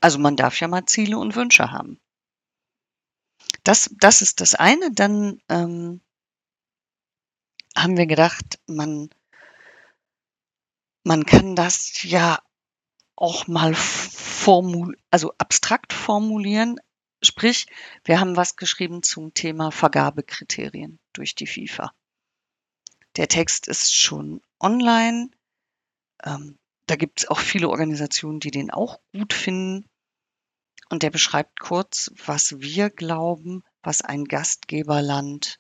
[0.02, 2.00] Also man darf ja mal Ziele und Wünsche haben.
[3.64, 4.92] Das, das ist das eine.
[4.92, 6.02] Dann ähm,
[7.76, 9.10] haben wir gedacht, man,
[11.04, 12.40] man kann das ja
[13.16, 16.80] auch mal formul also abstrakt formulieren.
[17.22, 17.68] Sprich,
[18.04, 21.92] wir haben was geschrieben zum Thema Vergabekriterien durch die FIFA.
[23.16, 25.30] Der Text ist schon online.
[26.24, 29.90] Ähm, da gibt es auch viele Organisationen, die den auch gut finden.
[30.90, 35.60] Und der beschreibt kurz, was wir glauben, was ein Gastgeberland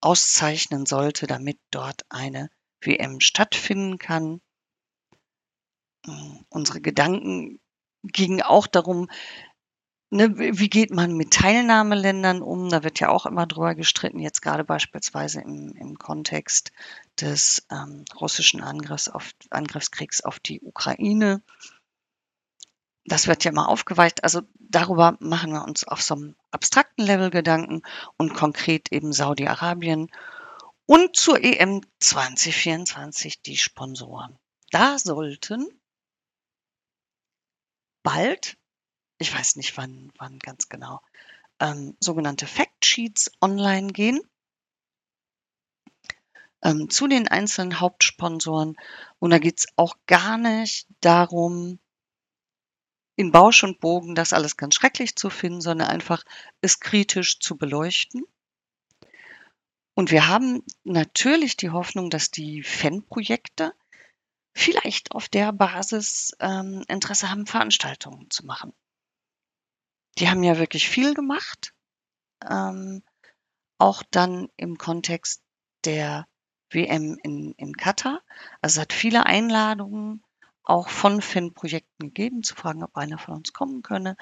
[0.00, 4.40] auszeichnen sollte, damit dort eine WM stattfinden kann.
[6.48, 7.60] Unsere Gedanken
[8.02, 9.08] gingen auch darum,
[10.10, 12.68] ne, wie geht man mit Teilnahmeländern um?
[12.68, 16.72] Da wird ja auch immer drüber gestritten, jetzt gerade beispielsweise im, im Kontext
[17.20, 21.42] des ähm, russischen Angriffs auf, Angriffskriegs auf die Ukraine.
[23.04, 24.24] Das wird ja mal aufgeweicht.
[24.24, 27.82] Also darüber machen wir uns auf so einem abstrakten Level Gedanken
[28.16, 30.10] und konkret eben Saudi-Arabien
[30.86, 34.38] und zur EM 2024 die Sponsoren.
[34.70, 35.68] Da sollten
[38.06, 38.56] bald
[39.18, 41.00] ich weiß nicht wann wann ganz genau,
[41.60, 44.20] ähm, sogenannte Factsheets online gehen
[46.62, 48.76] ähm, zu den einzelnen Hauptsponsoren.
[49.18, 51.78] Und da geht es auch gar nicht darum
[53.16, 56.22] in Bausch und Bogen das alles ganz schrecklich zu finden, sondern einfach
[56.60, 58.24] es kritisch zu beleuchten.
[59.94, 63.72] Und wir haben natürlich die Hoffnung, dass die Fanprojekte
[64.56, 68.72] vielleicht auf der Basis ähm, Interesse haben, Veranstaltungen zu machen.
[70.18, 71.74] Die haben ja wirklich viel gemacht,
[72.48, 73.02] ähm,
[73.78, 75.42] auch dann im Kontext
[75.84, 76.26] der
[76.70, 78.22] WM in, in Katar.
[78.62, 80.24] Also es hat viele Einladungen
[80.62, 84.16] auch von Fanprojekten gegeben, zu fragen, ob einer von uns kommen könne.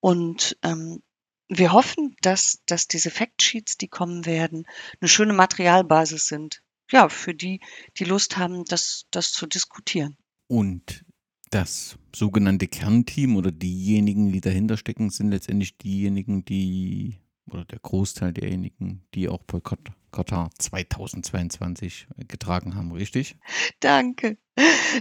[0.00, 1.02] Und ähm,
[1.48, 4.66] wir hoffen, dass, dass diese Factsheets, die kommen werden,
[5.00, 7.60] eine schöne Materialbasis sind, ja, für die,
[7.98, 10.16] die Lust haben, das, das zu diskutieren.
[10.46, 11.04] Und
[11.50, 17.20] das sogenannte Kernteam oder diejenigen, die dahinter stecken, sind letztendlich diejenigen, die
[17.50, 23.36] oder der Großteil derjenigen, die auch Boykott Katar 2022 getragen haben, richtig?
[23.80, 24.38] Danke.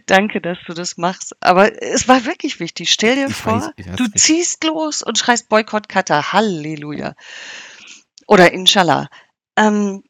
[0.08, 1.36] Danke, dass du das machst.
[1.40, 2.92] Aber es war wirklich wichtig.
[2.92, 6.34] Stell dir ich vor, weiß, du ziehst los und schreist Boykott Katar.
[6.34, 7.16] Halleluja.
[8.28, 9.08] Oder Inshallah.
[9.56, 10.04] Ähm,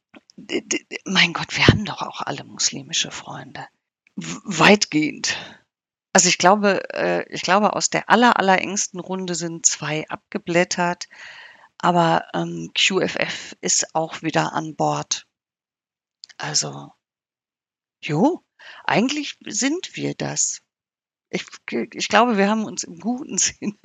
[1.06, 3.68] mein Gott, wir haben doch auch alle muslimische Freunde.
[4.16, 5.38] Weitgehend.
[6.14, 11.08] Also ich glaube, äh, ich glaube, aus der aller, allerengsten Runde sind zwei abgeblättert,
[11.80, 15.28] aber ähm, QFF ist auch wieder an Bord.
[16.38, 16.92] Also,
[18.02, 18.44] jo,
[18.84, 20.62] eigentlich sind wir das.
[21.30, 23.78] Ich, ich glaube, wir haben uns im guten Sinne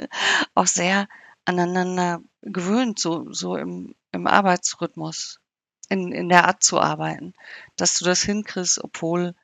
[0.55, 1.09] auch sehr
[1.47, 5.41] aneinander gewöhnt, so, so im, im Arbeitsrhythmus,
[5.89, 7.35] in, in der Art zu arbeiten,
[7.77, 9.35] dass du das hinkriegst, obwohl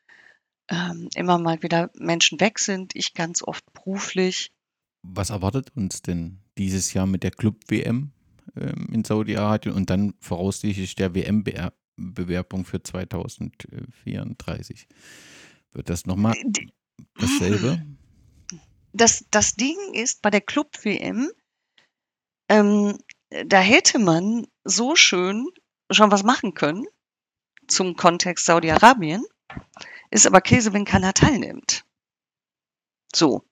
[0.71, 4.53] ähm, immer mal wieder Menschen weg sind, ich ganz oft beruflich.
[5.03, 8.13] Was erwartet uns denn dieses Jahr mit der Club-WM
[8.57, 14.89] ähm, in Saudi-Arabien und dann voraussichtlich der WM-Bewerbung für 2034?
[15.73, 16.35] Wird das nochmal
[17.19, 17.85] dasselbe?
[18.97, 21.29] Das, das Ding ist, bei der Club-WM,
[22.49, 22.97] ähm,
[23.45, 25.49] da hätte man so schön
[25.91, 26.87] schon was machen können
[27.69, 29.25] zum Kontext Saudi-Arabien.
[30.11, 31.85] Ist aber Käse, wenn keiner teilnimmt.
[33.15, 33.45] So.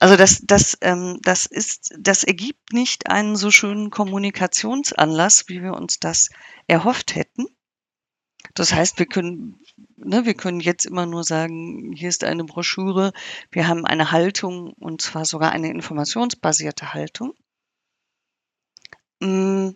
[0.00, 5.74] Also das, das, ähm, das ist, das ergibt nicht einen so schönen Kommunikationsanlass, wie wir
[5.74, 6.30] uns das
[6.66, 7.46] erhofft hätten.
[8.54, 9.60] Das heißt, wir können,
[9.96, 13.12] ne, wir können jetzt immer nur sagen, hier ist eine Broschüre,
[13.50, 17.34] wir haben eine Haltung und zwar sogar eine informationsbasierte Haltung.
[19.20, 19.70] Mm.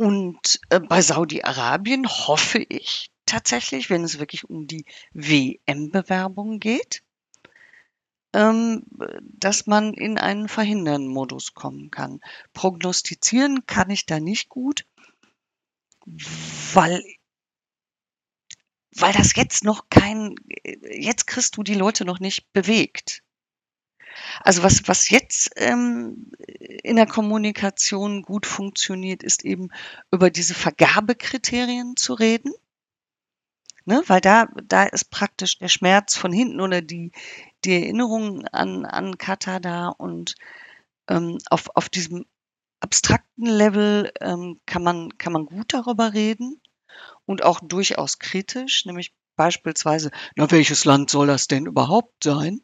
[0.00, 7.02] Und äh, bei Saudi-Arabien hoffe ich, tatsächlich, wenn es wirklich um die WM-Bewerbung geht,
[8.32, 8.86] ähm,
[9.20, 12.20] dass man in einen verhindern Modus kommen kann.
[12.54, 14.86] Prognostizieren kann ich da nicht gut,
[16.72, 17.02] weil
[18.96, 20.34] weil das jetzt noch kein,
[20.64, 23.22] jetzt kriegst du die Leute noch nicht bewegt.
[24.42, 26.32] Also was, was jetzt ähm,
[26.82, 29.68] in der Kommunikation gut funktioniert, ist eben
[30.10, 32.52] über diese Vergabekriterien zu reden.
[33.84, 34.02] Ne?
[34.06, 37.12] Weil da, da ist praktisch der Schmerz von hinten oder die,
[37.64, 40.34] die Erinnerung an, an Katar da und
[41.08, 42.26] ähm, auf, auf diesem
[42.80, 46.60] abstrakten Level ähm, kann, man, kann man gut darüber reden
[47.26, 52.60] und auch durchaus kritisch, nämlich beispielsweise, na, welches Land soll das denn überhaupt sein?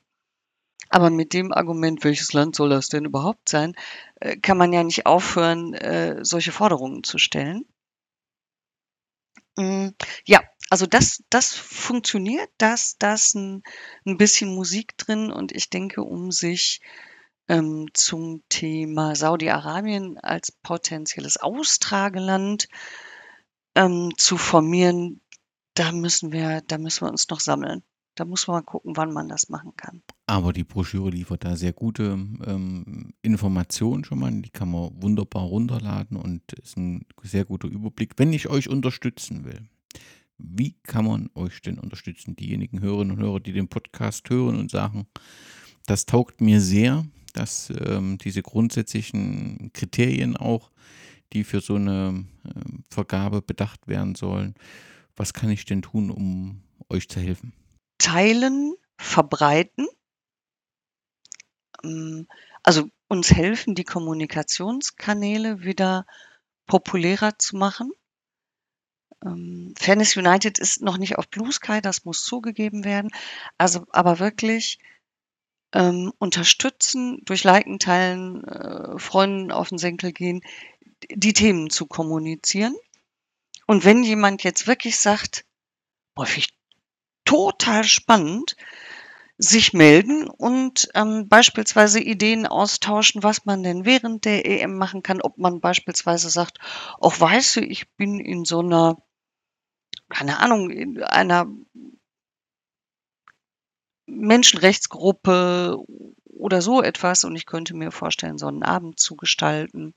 [0.96, 3.74] Aber mit dem Argument, welches Land soll das denn überhaupt sein,
[4.18, 7.66] äh, kann man ja nicht aufhören, äh, solche Forderungen zu stellen.
[9.58, 9.88] Mm,
[10.26, 10.40] ja,
[10.70, 13.62] also das das funktioniert, das das ein
[14.06, 16.80] 'n bisschen Musik drin und ich denke, um sich,
[17.48, 22.68] ähm, zum Thema Saudi-Arabien als potenzielles Austrageland,
[23.76, 25.20] ähm, zu formieren,
[25.74, 27.84] da müssen wir da müssen wir uns noch sammeln.
[28.16, 30.02] Da muss man mal gucken, wann man das machen kann.
[30.26, 34.32] Aber die Broschüre liefert da sehr gute ähm, Informationen schon mal.
[34.32, 39.44] Die kann man wunderbar runterladen und ist ein sehr guter Überblick, wenn ich euch unterstützen
[39.44, 39.68] will.
[40.38, 42.36] Wie kann man euch denn unterstützen?
[42.36, 45.06] Diejenigen Hörerinnen und Hörer, die den Podcast hören und sagen,
[45.84, 47.04] das taugt mir sehr,
[47.34, 50.70] dass ähm, diese grundsätzlichen Kriterien auch,
[51.34, 52.50] die für so eine äh,
[52.88, 54.54] Vergabe bedacht werden sollen,
[55.16, 57.52] was kann ich denn tun, um euch zu helfen?
[57.98, 59.86] Teilen, verbreiten.
[61.84, 62.26] Ähm,
[62.62, 66.06] also uns helfen, die Kommunikationskanäle wieder
[66.66, 67.92] populärer zu machen.
[69.24, 73.10] Ähm, Fairness United ist noch nicht auf Blue Sky, das muss zugegeben werden.
[73.58, 74.78] Also, aber wirklich
[75.72, 80.42] ähm, unterstützen, durch Liken, Teilen, äh, Freunden auf den Senkel gehen,
[81.10, 82.74] die Themen zu kommunizieren.
[83.66, 85.44] Und wenn jemand jetzt wirklich sagt,
[86.14, 86.55] boah, ich
[87.26, 88.56] total spannend,
[89.38, 95.20] sich melden und ähm, beispielsweise Ideen austauschen, was man denn während der EM machen kann,
[95.20, 96.58] ob man beispielsweise sagt,
[96.98, 98.96] auch weißt du, ich bin in so einer,
[100.08, 101.46] keine Ahnung, in einer
[104.06, 105.76] Menschenrechtsgruppe
[106.24, 109.94] oder so etwas und ich könnte mir vorstellen, so einen Abend zu gestalten.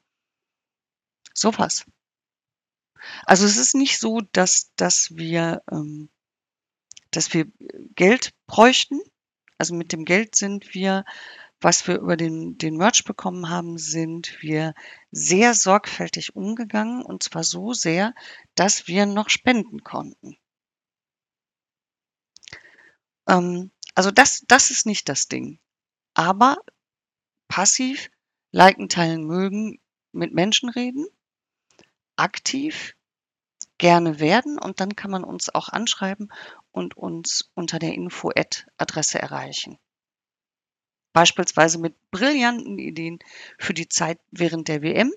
[1.33, 1.85] Sowas.
[3.25, 6.09] Also es ist nicht so, dass, dass wir, ähm,
[7.11, 7.47] dass wir
[7.95, 8.99] Geld bräuchten.
[9.57, 11.05] Also mit dem Geld sind wir,
[11.59, 14.73] was wir über den, den Merch bekommen haben, sind wir
[15.11, 18.13] sehr sorgfältig umgegangen und zwar so sehr,
[18.55, 20.37] dass wir noch spenden konnten.
[23.27, 25.59] Ähm, also das, das ist nicht das Ding.
[26.13, 26.57] Aber
[27.47, 28.09] passiv
[28.51, 29.79] liken, teilen, mögen,
[30.11, 31.05] mit Menschen reden,
[32.15, 32.95] aktiv
[33.77, 36.31] gerne werden und dann kann man uns auch anschreiben
[36.71, 39.77] und uns unter der Info-Adresse erreichen.
[41.13, 43.19] Beispielsweise mit brillanten Ideen
[43.57, 45.11] für die Zeit während der WM.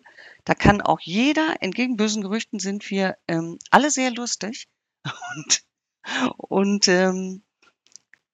[0.45, 4.69] Da kann auch jeder, entgegen bösen Gerüchten sind wir ähm, alle sehr lustig
[5.37, 5.65] und,
[6.39, 7.43] und ähm,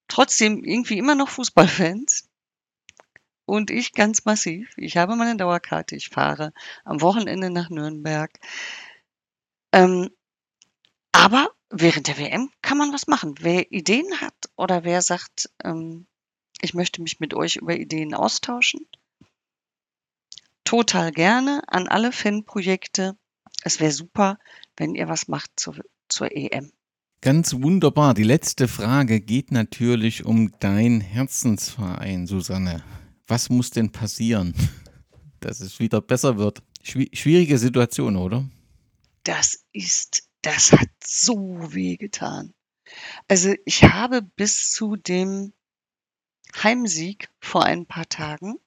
[0.06, 2.28] trotzdem irgendwie immer noch Fußballfans.
[3.44, 4.70] Und ich ganz massiv.
[4.76, 5.96] Ich habe meine Dauerkarte.
[5.96, 6.52] Ich fahre
[6.84, 8.30] am Wochenende nach Nürnberg.
[9.72, 10.10] Ähm,
[11.12, 13.34] aber während der WM kann man was machen.
[13.40, 16.06] Wer Ideen hat oder wer sagt, ähm,
[16.60, 18.86] ich möchte mich mit euch über Ideen austauschen,
[20.64, 23.16] total gerne an alle Fanprojekte.
[23.62, 24.38] Es wäre super,
[24.76, 25.76] wenn ihr was macht zur,
[26.08, 26.72] zur EM.
[27.20, 28.14] Ganz wunderbar.
[28.14, 32.84] Die letzte Frage geht natürlich um dein Herzensverein, Susanne.
[33.26, 34.54] Was muss denn passieren,
[35.40, 36.62] dass es wieder besser wird?
[36.82, 38.48] Schwierige Situation, oder?
[39.24, 41.36] Das ist, das hat so
[41.72, 42.54] weh getan.
[43.28, 45.52] Also ich habe bis zu dem
[46.62, 48.58] Heimsieg vor ein paar Tagen,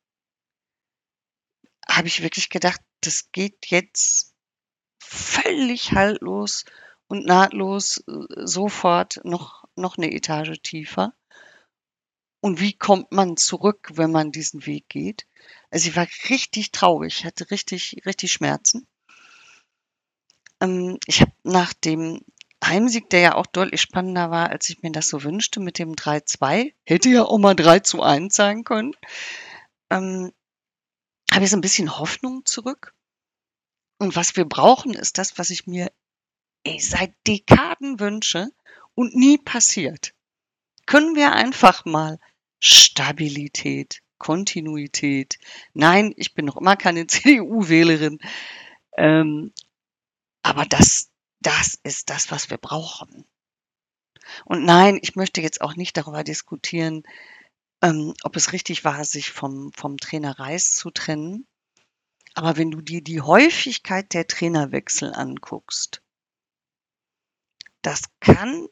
[1.87, 4.33] habe ich wirklich gedacht, das geht jetzt
[4.99, 6.65] völlig haltlos
[7.07, 11.13] und nahtlos äh, sofort noch, noch eine Etage tiefer.
[12.39, 15.27] Und wie kommt man zurück, wenn man diesen Weg geht?
[15.69, 18.87] Also ich war richtig traurig, hatte richtig, richtig Schmerzen.
[20.61, 22.21] Ähm, ich habe nach dem
[22.63, 25.95] Heimsieg, der ja auch deutlich spannender war, als ich mir das so wünschte, mit dem
[25.95, 28.93] 3-2, hätte ja auch mal 3 zu 1 sein können,
[29.89, 30.31] ähm,
[31.31, 32.93] habe ich so ein bisschen Hoffnung zurück.
[33.97, 35.91] Und was wir brauchen, ist das, was ich mir
[36.63, 38.51] ich seit Dekaden wünsche
[38.93, 40.13] und nie passiert.
[40.85, 42.19] Können wir einfach mal
[42.59, 45.39] Stabilität, Kontinuität.
[45.73, 48.19] Nein, ich bin noch immer keine CDU-Wählerin.
[48.97, 49.53] Ähm,
[50.43, 53.25] aber das, das ist das, was wir brauchen.
[54.45, 57.03] Und nein, ich möchte jetzt auch nicht darüber diskutieren,
[57.81, 61.47] ähm, ob es richtig war, sich vom, vom Trainer Reis zu trennen.
[62.33, 66.01] Aber wenn du dir die Häufigkeit der Trainerwechsel anguckst,
[67.81, 68.67] das kann,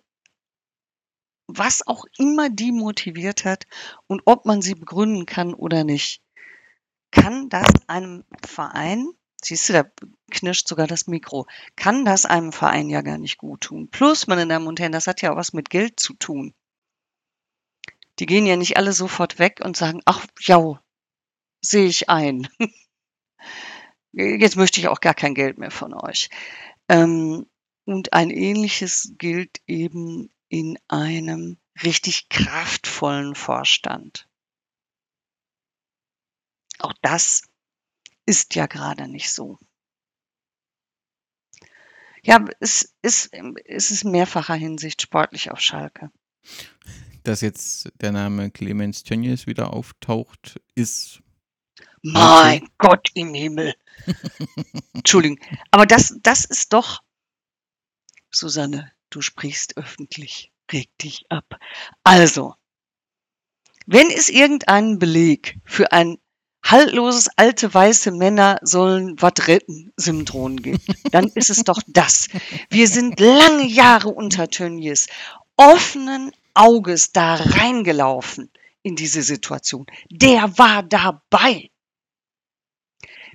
[1.48, 3.66] was auch immer die motiviert hat
[4.08, 6.22] und ob man sie begründen kann oder nicht,
[7.12, 9.10] kann das einem Verein,
[9.44, 9.86] siehst du, da
[10.32, 13.90] knirscht sogar das Mikro, kann das einem Verein ja gar nicht gut tun.
[13.90, 16.54] Plus, meine Damen und Herren, das hat ja auch was mit Geld zu tun.
[18.20, 20.82] Die gehen ja nicht alle sofort weg und sagen, ach ja,
[21.62, 22.48] sehe ich ein.
[24.12, 26.30] Jetzt möchte ich auch gar kein Geld mehr von euch.
[26.90, 27.46] Ähm,
[27.86, 34.28] und ein ähnliches gilt eben in einem richtig kraftvollen Vorstand.
[36.80, 37.44] Auch das
[38.30, 39.58] ist ja gerade nicht so.
[42.22, 43.34] Ja, es ist,
[43.66, 46.12] es ist in mehrfacher Hinsicht sportlich auf Schalke.
[47.24, 51.24] Dass jetzt der Name Clemens Tönnies wieder auftaucht, ist.
[52.04, 53.74] Mein Gott im Himmel.
[54.94, 55.40] Entschuldigung.
[55.72, 57.02] Aber das, das ist doch
[58.30, 60.52] Susanne, du sprichst öffentlich.
[60.72, 61.60] Reg dich ab.
[62.04, 62.54] Also,
[63.88, 66.20] wenn es irgendeinen Beleg für ein
[66.64, 72.28] haltloses alte weiße Männer sollen was retten Syndrom gibt, dann ist es doch das.
[72.70, 75.08] Wir sind lange Jahre unter Tönnies
[75.56, 78.52] offenen Auges da reingelaufen
[78.82, 79.86] in diese Situation.
[80.10, 81.70] Der war dabei.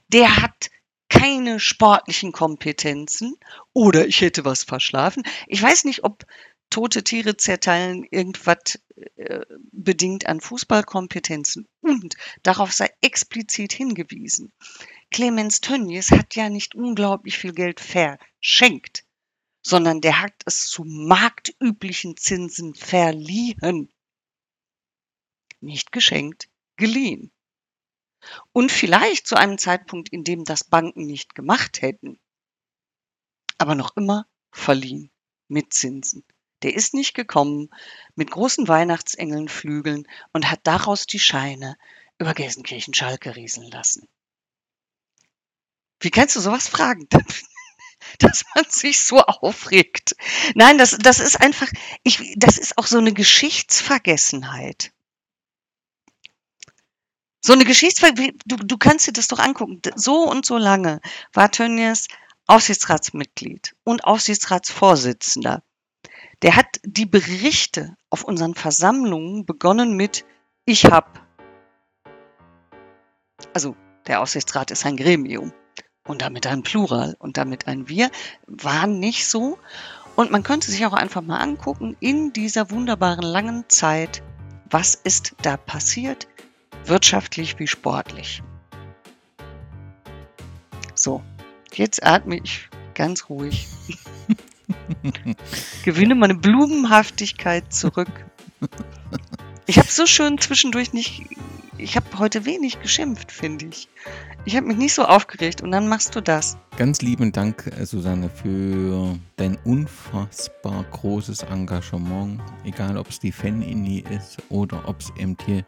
[0.08, 0.70] Der hat
[1.08, 3.36] keine sportlichen Kompetenzen
[3.72, 5.22] oder ich hätte was verschlafen.
[5.46, 6.24] Ich weiß nicht, ob
[6.70, 8.80] tote Tiere zerteilen irgendwas
[9.16, 14.52] äh, bedingt an Fußballkompetenzen und darauf sei explizit hingewiesen.
[15.10, 19.04] Clemens Tönnies hat ja nicht unglaublich viel Geld verschenkt,
[19.62, 23.92] sondern der hat es zu marktüblichen Zinsen verliehen.
[25.60, 27.32] Nicht geschenkt, geliehen.
[28.52, 32.18] Und vielleicht zu einem Zeitpunkt, in dem das Banken nicht gemacht hätten,
[33.58, 35.10] aber noch immer verliehen
[35.48, 36.24] mit Zinsen.
[36.64, 37.68] Der ist nicht gekommen
[38.14, 41.76] mit großen Weihnachtsengelnflügeln und hat daraus die Scheine
[42.18, 44.08] über Gelsenkirchen-Schalke rieseln lassen.
[46.00, 47.06] Wie kannst du sowas fragen?
[48.18, 50.16] dass man sich so aufregt.
[50.54, 51.68] Nein, das, das ist einfach,
[52.02, 54.92] ich, das ist auch so eine Geschichtsvergessenheit.
[57.42, 59.82] So eine Geschichtsvergessenheit, du, du kannst dir das doch angucken.
[59.96, 61.02] So und so lange
[61.34, 62.08] war Tönnies
[62.46, 65.62] Aufsichtsratsmitglied und Aufsichtsratsvorsitzender.
[66.44, 70.26] Der hat die Berichte auf unseren Versammlungen begonnen mit
[70.66, 71.26] Ich hab.
[73.54, 73.74] Also
[74.06, 75.54] der Aufsichtsrat ist ein Gremium
[76.06, 78.10] und damit ein Plural und damit ein Wir
[78.46, 79.56] war nicht so.
[80.16, 84.22] Und man könnte sich auch einfach mal angucken in dieser wunderbaren langen Zeit,
[84.68, 86.28] was ist da passiert,
[86.84, 88.42] wirtschaftlich wie sportlich.
[90.94, 91.22] So,
[91.72, 93.66] jetzt atme ich ganz ruhig.
[95.84, 98.08] Gewinne meine Blumenhaftigkeit zurück.
[99.66, 101.22] Ich habe so schön zwischendurch nicht.
[101.78, 103.88] Ich habe heute wenig geschimpft, finde ich.
[104.44, 106.56] Ich habe mich nicht so aufgeregt und dann machst du das.
[106.76, 112.40] Ganz lieben Dank, äh, Susanne, für dein unfassbar großes Engagement.
[112.64, 115.64] Egal, ob es die Fan-Inni ist oder ob es eben hier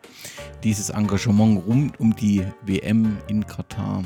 [0.63, 4.05] dieses Engagement rund um die WM in Katar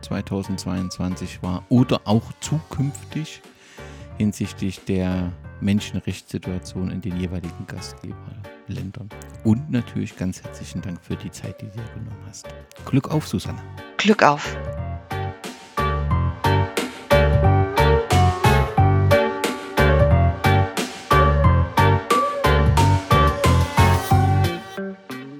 [0.00, 3.42] 2022 äh, war oder auch zukünftig
[4.18, 9.08] hinsichtlich der Menschenrechtssituation in den jeweiligen Gastgeberländern.
[9.44, 12.46] Und natürlich ganz herzlichen Dank für die Zeit, die du dir genommen hast.
[12.84, 13.62] Glück auf, Susanne.
[13.96, 14.56] Glück auf.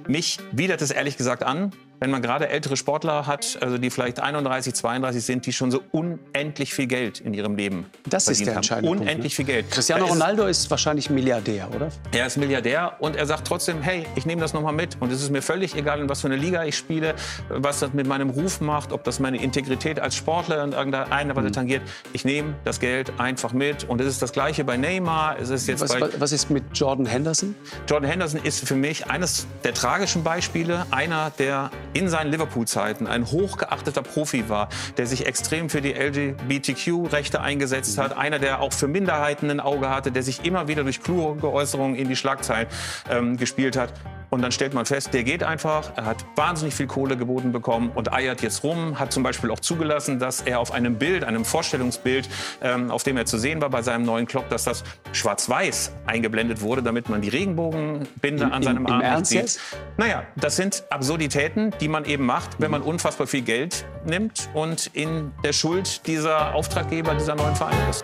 [0.07, 4.19] Mich widert es ehrlich gesagt an, wenn man gerade ältere Sportler hat, also die vielleicht
[4.19, 8.49] 31, 32 sind, die schon so unendlich viel Geld in ihrem Leben das ist der
[8.49, 8.57] haben.
[8.57, 9.29] entscheidende Unendlich Punkt, ne?
[9.29, 9.71] viel Geld.
[9.71, 11.89] Cristiano ist, Ronaldo ist wahrscheinlich Milliardär, oder?
[12.11, 14.97] Er ist Milliardär und er sagt trotzdem, hey, ich nehme das nochmal mit.
[14.99, 17.15] Und es ist mir völlig egal, in was für eine Liga ich spiele,
[17.49, 21.47] was das mit meinem Ruf macht, ob das meine Integrität als Sportler in irgendeiner Weise
[21.47, 21.53] mhm.
[21.53, 21.81] tangiert.
[22.13, 23.83] Ich nehme das Geld einfach mit.
[23.85, 25.37] Und es ist das Gleiche bei Neymar.
[25.39, 27.55] Es ist jetzt was, bei was ist mit Jordan Henderson?
[27.87, 30.85] Jordan Henderson ist für mich eines der tragischen Beispiele.
[30.91, 37.41] Einer, der in seinen Liverpool-Zeiten ein hochgeachteter Profi war, der sich extrem für die LGBTQ-Rechte
[37.41, 38.17] eingesetzt hat.
[38.17, 41.95] Einer, der auch für Minderheiten ein Auge hatte, der sich immer wieder durch kluge Äußerungen
[41.95, 42.67] in die Schlagzeilen
[43.09, 43.93] ähm, gespielt hat.
[44.29, 47.91] Und dann stellt man fest, der geht einfach, er hat wahnsinnig viel Kohle geboten bekommen
[47.95, 51.45] und eiert jetzt rum, hat zum Beispiel auch zugelassen, dass er auf einem Bild, einem
[51.45, 52.27] Vorstellungsbild,
[52.61, 54.83] ähm, auf dem er zu sehen war bei seinem neuen Club, dass das
[55.13, 59.59] schwarz-weiß eingeblendet wurde, damit man die Regenbogenbinde Im, an seinem im, Arm nicht sieht.
[59.97, 64.87] Naja, das sind Absurditäten, die man eben macht, wenn man unfassbar viel Geld nimmt und
[64.93, 68.03] in der Schuld dieser Auftraggeber dieser neuen Vereine ist.